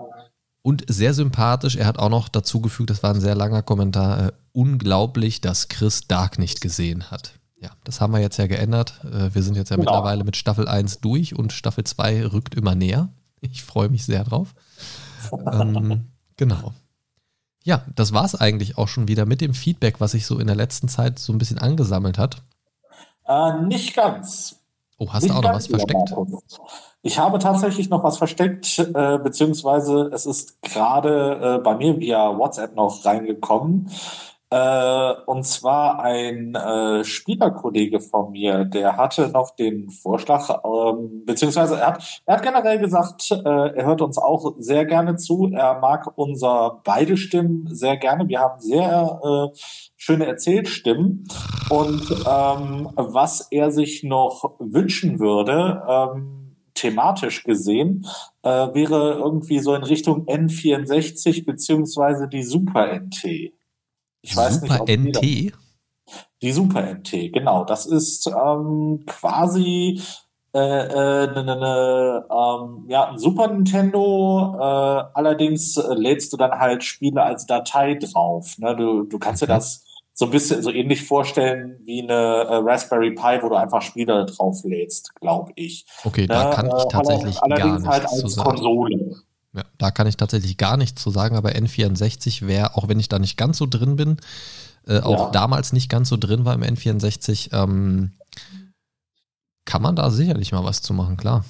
Und 0.63 0.85
sehr 0.89 1.15
sympathisch, 1.15 1.77
er 1.77 1.87
hat 1.87 1.99
auch 1.99 2.11
noch 2.11 2.29
dazu 2.29 2.61
gefügt, 2.61 2.91
das 2.91 3.03
war 3.03 3.15
ein 3.15 3.21
sehr 3.21 3.35
langer 3.35 3.63
Kommentar, 3.63 4.27
äh, 4.27 4.33
unglaublich, 4.53 5.41
dass 5.41 5.69
Chris 5.69 6.07
Dark 6.07 6.39
nicht 6.39 6.61
gesehen 6.61 7.11
hat. 7.11 7.33
Ja, 7.61 7.71
das 7.85 8.01
haben 8.01 8.13
wir 8.13 8.21
jetzt 8.21 8.37
ja 8.37 8.47
geändert. 8.47 9.01
Äh, 9.05 9.35
wir 9.35 9.43
sind 9.43 9.57
jetzt 9.57 9.71
ja 9.71 9.77
genau. 9.77 9.91
mittlerweile 9.91 10.25
mit 10.25 10.37
Staffel 10.37 10.69
1 10.69 11.01
durch 11.01 11.35
und 11.35 11.53
Staffel 11.53 11.85
2 11.85 12.27
rückt 12.27 12.55
immer 12.55 12.75
näher. 12.75 13.09
Ich 13.41 13.63
freue 13.63 13.89
mich 13.89 14.05
sehr 14.05 14.25
drauf. 14.25 14.55
ähm, 15.33 16.09
genau. 16.37 16.75
Ja, 17.63 17.85
das 17.95 18.13
war 18.13 18.25
es 18.25 18.35
eigentlich 18.35 18.79
auch 18.79 18.89
schon 18.89 19.09
wieder 19.09 19.27
mit 19.27 19.41
dem 19.43 19.53
Feedback, 19.53 20.01
was 20.01 20.13
sich 20.13 20.25
so 20.25 20.39
in 20.39 20.47
der 20.47 20.57
letzten 20.57 20.89
Zeit 20.89 21.19
so 21.19 21.33
ein 21.33 21.39
bisschen 21.39 21.59
angesammelt 21.59 22.17
hat. 22.17 22.43
Äh, 23.31 23.63
nicht 23.63 23.95
ganz. 23.95 24.61
Oh, 24.99 25.07
hast 25.09 25.23
nicht 25.23 25.33
du 25.33 25.39
auch 25.39 25.43
noch 25.43 25.55
was 25.55 25.69
versteckt? 25.69 26.15
Ich 27.03 27.19
habe 27.19 27.39
tatsächlich 27.39 27.89
noch 27.89 28.03
was 28.03 28.19
versteckt, 28.19 28.79
äh, 28.79 29.19
beziehungsweise 29.19 30.11
es 30.13 30.27
ist 30.27 30.61
gerade 30.63 31.59
äh, 31.59 31.63
bei 31.63 31.77
mir 31.77 31.99
via 31.99 32.37
WhatsApp 32.37 32.75
noch 32.75 33.05
reingekommen. 33.05 33.89
Äh, 34.53 35.13
und 35.27 35.45
zwar 35.45 36.01
ein 36.01 36.57
äh, 36.57 37.05
Spielerkollege 37.05 38.01
von 38.01 38.33
mir, 38.33 38.65
der 38.65 38.97
hatte 38.97 39.29
noch 39.29 39.55
den 39.55 39.91
Vorschlag, 39.91 40.49
ähm, 40.65 41.25
beziehungsweise 41.25 41.77
er 41.77 41.87
hat, 41.87 42.23
er 42.27 42.35
hat 42.35 42.43
generell 42.43 42.81
gesagt, 42.81 43.31
äh, 43.31 43.37
er 43.37 43.87
hört 43.87 44.03
uns 44.03 44.19
auch 44.19 44.55
sehr 44.59 44.85
gerne 44.87 45.15
zu. 45.15 45.51
Er 45.55 45.79
mag 45.79 46.11
unser 46.17 46.81
beide 46.83 47.17
Stimmen 47.17 47.69
sehr 47.71 47.97
gerne. 47.97 48.29
Wir 48.29 48.41
haben 48.41 48.59
sehr 48.59 49.21
äh, 49.23 49.57
schöne 49.97 50.27
Erzählstimmen. 50.27 51.29
Und 51.69 52.11
ähm, 52.11 52.89
was 52.97 53.47
er 53.53 53.71
sich 53.71 54.03
noch 54.03 54.57
wünschen 54.59 55.21
würde, 55.21 55.81
ähm, 55.89 56.57
thematisch 56.75 57.45
gesehen, 57.45 58.07
äh, 58.43 58.49
wäre 58.49 59.13
irgendwie 59.13 59.61
so 59.61 59.75
in 59.75 59.85
Richtung 59.85 60.27
N64 60.27 61.45
beziehungsweise 61.45 62.27
die 62.27 62.43
Super 62.43 62.93
NT. 62.93 63.53
Ich 64.23 64.37
weiß 64.37 64.61
Super 64.61 64.85
nicht, 64.85 64.99
NT? 64.99 65.23
Die, 65.23 65.53
die 66.43 66.53
Super 66.53 66.83
NT, 66.83 67.33
genau. 67.33 67.65
Das 67.65 67.87
ist 67.87 68.27
ähm, 68.27 69.05
quasi 69.07 70.01
äh, 70.53 70.59
äh, 70.59 71.27
ne, 71.29 71.45
ne, 71.45 71.57
ne, 71.57 72.27
ähm, 72.29 72.85
ja, 72.89 73.09
ein 73.09 73.19
Super 73.19 73.49
Nintendo, 73.49 74.57
äh, 74.59 75.05
allerdings 75.15 75.77
äh, 75.77 75.95
lädst 75.95 76.33
du 76.33 76.37
dann 76.37 76.59
halt 76.59 76.83
Spiele 76.83 77.23
als 77.23 77.47
Datei 77.47 77.95
drauf. 77.95 78.57
Ne? 78.59 78.75
Du, 78.75 79.05
du 79.05 79.19
kannst 79.21 79.43
dir 79.43 79.47
das 79.47 79.85
so 80.13 80.25
ein 80.25 80.33
bisschen 80.33 80.63
so 80.63 80.71
ähnlich 80.71 81.07
vorstellen 81.07 81.81
wie 81.85 82.03
eine 82.03 82.13
äh, 82.13 82.57
Raspberry 82.57 83.13
Pi, 83.13 83.39
wo 83.43 83.49
du 83.49 83.55
einfach 83.55 83.81
Spiele 83.81 84.27
drauf 84.27 84.59
lädst, 84.65 85.15
glaube 85.15 85.53
ich. 85.55 85.87
Okay, 86.05 86.27
da 86.27 86.49
ne? 86.49 86.51
kann 86.51 86.67
ich 86.67 86.85
äh, 86.85 86.89
tatsächlich 86.89 87.37
äh, 87.43 87.49
gar 87.49 87.73
nichts 87.73 87.87
halt 87.89 88.09
zu 88.09 88.27
sagen. 88.27 88.51
Konsole. 88.51 89.17
Ja, 89.53 89.65
da 89.79 89.91
kann 89.91 90.07
ich 90.07 90.17
tatsächlich 90.17 90.57
gar 90.57 90.77
nichts 90.77 91.03
zu 91.03 91.11
sagen, 91.11 91.37
aber 91.37 91.51
N64 91.51 92.47
wäre, 92.47 92.77
auch 92.77 92.89
wenn 92.89 93.01
ich 93.01 93.09
da 93.09 93.19
nicht 93.19 93.37
ganz 93.37 93.59
so 93.59 93.67
drin 93.67 93.97
bin, 93.97 94.19
äh, 94.87 95.01
auch 95.01 95.27
ja. 95.27 95.31
damals 95.31 95.73
nicht 95.73 95.91
ganz 95.91 96.09
so 96.09 96.17
drin 96.17 96.45
war 96.45 96.55
im 96.55 96.63
N64, 96.63 97.53
ähm, 97.53 98.13
kann 99.65 99.83
man 99.83 99.97
da 99.97 100.11
sicherlich 100.11 100.53
mal 100.53 100.65
was 100.65 100.83
zu 100.83 100.95
machen, 100.95 101.17
klar. 101.17 101.45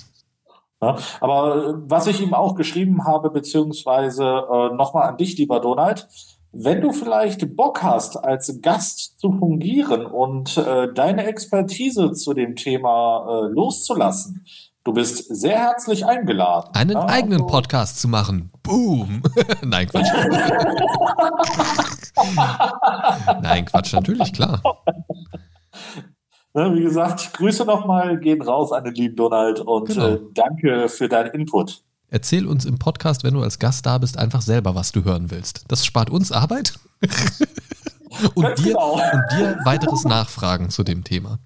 Ja, 0.82 0.96
aber 1.20 1.56
äh, 1.56 1.74
was 1.90 2.06
ich 2.06 2.20
ihm 2.20 2.32
auch 2.32 2.54
geschrieben 2.54 3.04
habe, 3.04 3.30
beziehungsweise 3.30 4.24
äh, 4.24 4.74
nochmal 4.74 5.08
an 5.08 5.18
dich, 5.18 5.36
lieber 5.36 5.60
Donald, 5.60 6.08
wenn 6.52 6.80
du 6.80 6.92
vielleicht 6.92 7.54
Bock 7.54 7.82
hast, 7.82 8.16
als 8.16 8.60
Gast 8.60 9.20
zu 9.20 9.32
fungieren 9.32 10.06
und 10.06 10.56
äh, 10.56 10.92
deine 10.92 11.26
Expertise 11.26 12.12
zu 12.12 12.34
dem 12.34 12.56
Thema 12.56 13.26
äh, 13.28 13.52
loszulassen, 13.52 14.44
Du 14.82 14.94
bist 14.94 15.26
sehr 15.28 15.58
herzlich 15.58 16.06
eingeladen. 16.06 16.74
Einen 16.74 16.92
ja, 16.92 17.06
eigenen 17.06 17.42
also 17.42 17.52
Podcast 17.52 18.00
zu 18.00 18.08
machen. 18.08 18.50
Boom. 18.62 19.22
Nein, 19.62 19.86
Quatsch. 19.86 20.08
Nein, 23.42 23.66
Quatsch, 23.66 23.92
natürlich, 23.92 24.32
klar. 24.32 24.62
Wie 26.54 26.82
gesagt, 26.82 27.34
Grüße 27.34 27.66
nochmal 27.66 28.18
gehen 28.18 28.40
raus 28.40 28.72
an 28.72 28.84
den 28.84 28.94
lieben 28.94 29.16
Donald 29.16 29.60
und 29.60 29.88
genau. 29.88 30.08
äh, 30.08 30.20
danke 30.32 30.88
für 30.88 31.08
deinen 31.08 31.32
Input. 31.32 31.82
Erzähl 32.08 32.46
uns 32.46 32.64
im 32.64 32.78
Podcast, 32.78 33.22
wenn 33.22 33.34
du 33.34 33.42
als 33.42 33.58
Gast 33.58 33.84
da 33.84 33.98
bist, 33.98 34.18
einfach 34.18 34.40
selber, 34.40 34.74
was 34.74 34.92
du 34.92 35.04
hören 35.04 35.30
willst. 35.30 35.66
Das 35.68 35.84
spart 35.84 36.08
uns 36.08 36.32
Arbeit 36.32 36.72
und, 38.34 38.58
dir, 38.58 38.72
genau. 38.72 38.94
und 38.94 39.32
dir 39.32 39.58
weiteres 39.64 40.04
Nachfragen 40.04 40.70
zu 40.70 40.84
dem 40.84 41.04
Thema. 41.04 41.38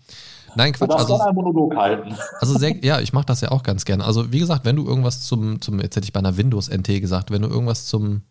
Nein, 0.57 0.73
Quatsch. 0.73 0.91
Du 0.91 0.95
also, 0.95 1.21
einen 1.21 1.35
Monolog 1.35 1.77
halten. 1.77 2.15
Also 2.41 2.59
sehr, 2.59 2.85
ja, 2.85 3.01
ich 3.01 3.13
mache 3.13 3.27
das 3.27 3.41
ja 3.41 3.51
auch 3.51 3.63
ganz 3.63 3.85
gerne. 3.85 4.05
Also 4.05 4.33
wie 4.33 4.39
gesagt, 4.39 4.65
wenn 4.65 4.77
du 4.77 4.87
irgendwas 4.87 5.23
zum, 5.23 5.61
zum, 5.61 5.81
jetzt 5.81 5.97
hätte 5.97 6.05
ich 6.05 6.13
bei 6.13 6.21
einer 6.21 6.37
Windows 6.37 6.69
NT 6.69 7.01
gesagt, 7.01 7.31
wenn 7.31 7.43
du 7.43 7.49
irgendwas 7.49 7.87
zum, 7.87 8.23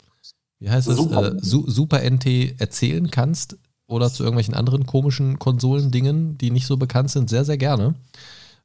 wie 0.60 0.70
heißt 0.70 0.88
es, 0.88 0.98
Super, 0.98 1.34
äh, 1.34 1.40
Super 1.42 2.10
NT 2.10 2.60
erzählen 2.60 3.10
kannst 3.10 3.58
oder 3.88 4.12
zu 4.12 4.24
irgendwelchen 4.24 4.54
anderen 4.54 4.86
komischen 4.86 5.40
Konsolendingen, 5.40 6.38
die 6.38 6.52
nicht 6.52 6.68
so 6.68 6.78
bekannt 6.78 7.12
sind, 7.12 7.30
sehr, 7.30 7.46
sehr 7.46 7.58
gerne. 7.58 7.96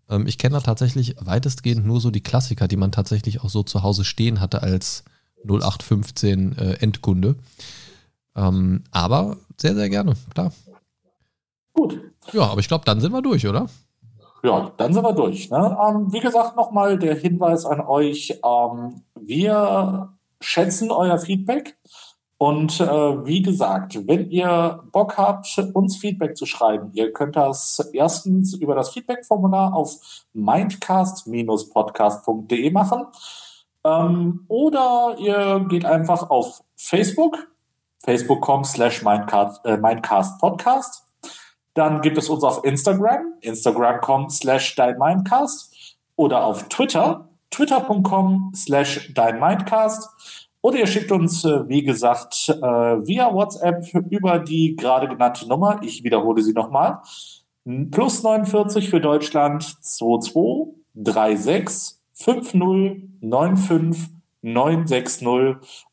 Ähm, 0.09 0.27
ich 0.27 0.39
kenne 0.39 0.55
da 0.55 0.61
tatsächlich 0.61 1.17
weitestgehend 1.21 1.87
nur 1.87 2.01
so 2.01 2.11
die 2.11 2.23
Klassiker, 2.23 2.69
die 2.69 2.77
man 2.77 2.93
tatsächlich 2.93 3.43
auch 3.43 3.51
so 3.51 3.63
zu 3.63 3.83
Hause 3.83 4.05
stehen 4.05 4.41
hatte 4.41 4.63
als 4.63 5.05
0815 5.45 6.57
äh, 6.57 6.73
Endkunde. 6.81 7.37
Ähm, 8.35 8.85
aber 8.91 9.37
sehr, 9.57 9.75
sehr 9.75 9.89
gerne, 9.89 10.15
klar. 10.33 10.53
Gut. 11.73 12.01
Ja, 12.33 12.43
aber 12.43 12.61
ich 12.61 12.69
glaube, 12.69 12.85
dann 12.85 13.01
sind 13.01 13.13
wir 13.13 13.23
durch, 13.23 13.47
oder? 13.47 13.67
Ja, 14.43 14.73
dann 14.77 14.93
sind 14.93 15.03
wir 15.03 15.15
durch. 15.15 15.51
Ne? 15.51 15.79
Ähm, 15.83 16.13
wie 16.13 16.21
gesagt, 16.21 16.55
nochmal 16.57 16.99
der 16.99 17.17
Hinweis 17.17 17.65
an 17.65 17.81
euch. 17.81 18.39
Ähm, 18.45 19.03
wir 19.19 20.13
schätzen 20.41 20.93
euer 20.93 21.19
Feedback. 21.19 21.77
Und 22.41 22.81
äh, 22.81 23.27
wie 23.27 23.43
gesagt, 23.43 24.07
wenn 24.07 24.31
ihr 24.31 24.85
Bock 24.93 25.19
habt, 25.19 25.59
uns 25.75 25.97
Feedback 25.97 26.37
zu 26.37 26.47
schreiben, 26.47 26.93
ihr 26.93 27.13
könnt 27.13 27.35
das 27.35 27.91
erstens 27.93 28.55
über 28.55 28.77
das 28.77 28.91
Feedback-Formular 28.91 29.75
auf 29.75 29.97
mindcast-podcast.de 30.35 32.71
machen. 32.71 33.07
Ähm, 33.83 34.45
oder 34.47 35.17
ihr 35.19 35.67
geht 35.69 35.85
einfach 35.85 36.31
auf 36.31 36.63
Facebook, 36.77 37.37
facebook.com 38.05 38.63
slash 38.63 39.03
mindcast, 39.03 39.67
äh, 39.67 39.77
podcast 40.39 41.08
dann 41.79 42.01
gibt 42.01 42.19
es 42.19 42.29
uns 42.29 42.43
auf 42.43 42.65
Instagram, 42.65 43.35
instagram.com 43.41 44.29
slash 44.31 44.75
deinmindcast 44.75 45.97
oder 46.17 46.45
auf 46.45 46.69
Twitter, 46.69 47.29
twitter.com 47.51 48.53
slash 48.55 49.13
deinmindcast. 49.15 50.09
Oder 50.61 50.79
ihr 50.81 50.87
schickt 50.89 51.13
uns, 51.13 51.45
äh, 51.45 51.69
wie 51.69 51.85
gesagt, 51.85 52.49
äh, 52.49 52.61
via 52.61 53.33
WhatsApp 53.33 53.85
über 54.11 54.41
die 54.41 54.75
gerade 54.75 55.07
genannte 55.07 55.49
Nummer. 55.49 55.81
Ich 55.83 56.03
wiederhole 56.03 56.43
sie 56.43 56.53
nochmal. 56.53 56.99
Plus 57.91 58.23
49 58.23 58.91
für 58.91 59.01
Deutschland 59.01 59.63
22 59.63 60.75
36 60.95 61.99
50 62.15 62.53
95 63.21 64.11
960 64.43 65.29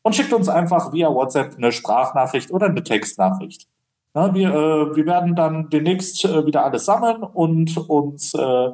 und 0.02 0.14
schickt 0.14 0.32
uns 0.32 0.48
einfach 0.48 0.92
via 0.92 1.08
WhatsApp 1.12 1.56
eine 1.56 1.70
Sprachnachricht 1.70 2.50
oder 2.50 2.66
eine 2.66 2.82
Textnachricht. 2.82 3.68
Na, 4.16 4.32
wir, 4.32 4.48
äh, 4.48 4.96
wir 4.96 5.04
werden 5.04 5.36
dann 5.36 5.68
demnächst 5.68 6.24
äh, 6.24 6.46
wieder 6.46 6.64
alles 6.64 6.86
sammeln 6.86 7.22
und 7.22 7.76
uns 7.76 8.32
äh, 8.32 8.68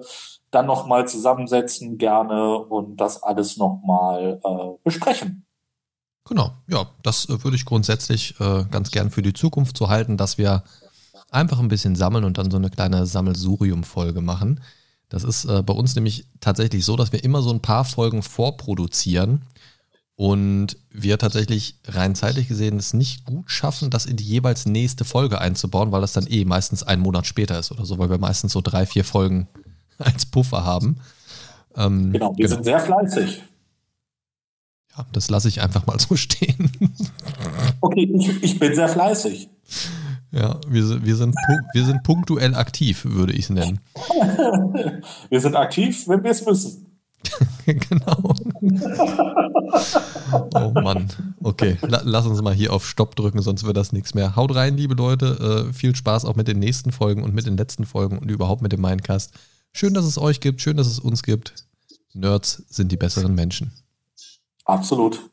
dann 0.52 0.66
nochmal 0.66 1.08
zusammensetzen 1.08 1.98
gerne 1.98 2.58
und 2.58 3.00
das 3.00 3.24
alles 3.24 3.56
nochmal 3.56 4.40
äh, 4.44 4.78
besprechen. 4.84 5.44
Genau, 6.28 6.52
ja, 6.68 6.86
das 7.02 7.28
äh, 7.28 7.42
würde 7.42 7.56
ich 7.56 7.64
grundsätzlich 7.64 8.38
äh, 8.38 8.66
ganz 8.70 8.92
gern 8.92 9.10
für 9.10 9.22
die 9.22 9.32
Zukunft 9.32 9.76
so 9.76 9.88
halten, 9.88 10.16
dass 10.16 10.38
wir 10.38 10.62
einfach 11.32 11.58
ein 11.58 11.66
bisschen 11.66 11.96
sammeln 11.96 12.22
und 12.22 12.38
dann 12.38 12.52
so 12.52 12.56
eine 12.56 12.70
kleine 12.70 13.04
Sammelsurium-Folge 13.04 14.20
machen. 14.20 14.60
Das 15.08 15.24
ist 15.24 15.46
äh, 15.46 15.64
bei 15.64 15.74
uns 15.74 15.96
nämlich 15.96 16.28
tatsächlich 16.38 16.84
so, 16.84 16.94
dass 16.94 17.10
wir 17.10 17.24
immer 17.24 17.42
so 17.42 17.50
ein 17.50 17.62
paar 17.62 17.84
Folgen 17.84 18.22
vorproduzieren 18.22 19.42
und 20.16 20.76
wir 20.90 21.18
tatsächlich 21.18 21.76
rein 21.86 22.14
zeitlich 22.14 22.48
gesehen 22.48 22.76
es 22.76 22.92
nicht 22.92 23.24
gut 23.24 23.50
schaffen, 23.50 23.90
das 23.90 24.06
in 24.06 24.16
die 24.16 24.24
jeweils 24.24 24.66
nächste 24.66 25.04
Folge 25.04 25.40
einzubauen, 25.40 25.90
weil 25.90 26.00
das 26.00 26.12
dann 26.12 26.26
eh 26.26 26.44
meistens 26.44 26.82
einen 26.82 27.02
Monat 27.02 27.26
später 27.26 27.58
ist 27.58 27.72
oder 27.72 27.86
so, 27.86 27.98
weil 27.98 28.10
wir 28.10 28.18
meistens 28.18 28.52
so 28.52 28.60
drei, 28.60 28.86
vier 28.86 29.04
Folgen 29.04 29.48
als 29.98 30.26
Puffer 30.26 30.64
haben. 30.64 30.98
Ähm, 31.76 32.12
genau, 32.12 32.36
wir 32.36 32.44
genau. 32.44 32.56
sind 32.56 32.64
sehr 32.64 32.80
fleißig. 32.80 33.42
Ja, 34.96 35.06
das 35.12 35.30
lasse 35.30 35.48
ich 35.48 35.62
einfach 35.62 35.86
mal 35.86 35.98
so 35.98 36.16
stehen. 36.16 36.70
Okay, 37.80 38.10
ich, 38.14 38.42
ich 38.42 38.58
bin 38.58 38.74
sehr 38.74 38.88
fleißig. 38.88 39.48
Ja, 40.30 40.58
wir, 40.66 41.04
wir, 41.04 41.16
sind, 41.16 41.34
wir 41.74 41.84
sind 41.84 42.02
punktuell 42.02 42.54
aktiv, 42.54 43.04
würde 43.04 43.32
ich 43.32 43.44
es 43.44 43.50
nennen. 43.50 43.80
Wir 45.28 45.40
sind 45.40 45.56
aktiv, 45.56 46.08
wenn 46.08 46.24
wir 46.24 46.30
es 46.30 46.44
müssen. 46.44 46.91
genau. 47.66 48.34
oh 50.54 50.70
Mann. 50.80 51.08
Okay, 51.42 51.78
La 51.82 52.02
lass 52.04 52.26
uns 52.26 52.40
mal 52.42 52.54
hier 52.54 52.72
auf 52.72 52.86
Stopp 52.86 53.16
drücken, 53.16 53.42
sonst 53.42 53.64
wird 53.64 53.76
das 53.76 53.92
nichts 53.92 54.14
mehr. 54.14 54.36
Haut 54.36 54.54
rein, 54.54 54.76
liebe 54.76 54.94
Leute. 54.94 55.66
Äh, 55.68 55.72
viel 55.72 55.94
Spaß 55.94 56.24
auch 56.24 56.36
mit 56.36 56.48
den 56.48 56.58
nächsten 56.58 56.92
Folgen 56.92 57.22
und 57.22 57.34
mit 57.34 57.46
den 57.46 57.56
letzten 57.56 57.84
Folgen 57.84 58.18
und 58.18 58.30
überhaupt 58.30 58.62
mit 58.62 58.72
dem 58.72 58.80
Mindcast. 58.80 59.32
Schön, 59.72 59.94
dass 59.94 60.04
es 60.04 60.18
euch 60.18 60.40
gibt. 60.40 60.60
Schön, 60.60 60.76
dass 60.76 60.86
es 60.86 60.98
uns 60.98 61.22
gibt. 61.22 61.54
Nerds 62.12 62.64
sind 62.68 62.92
die 62.92 62.96
besseren 62.96 63.34
Menschen. 63.34 63.72
Absolut. 64.64 65.31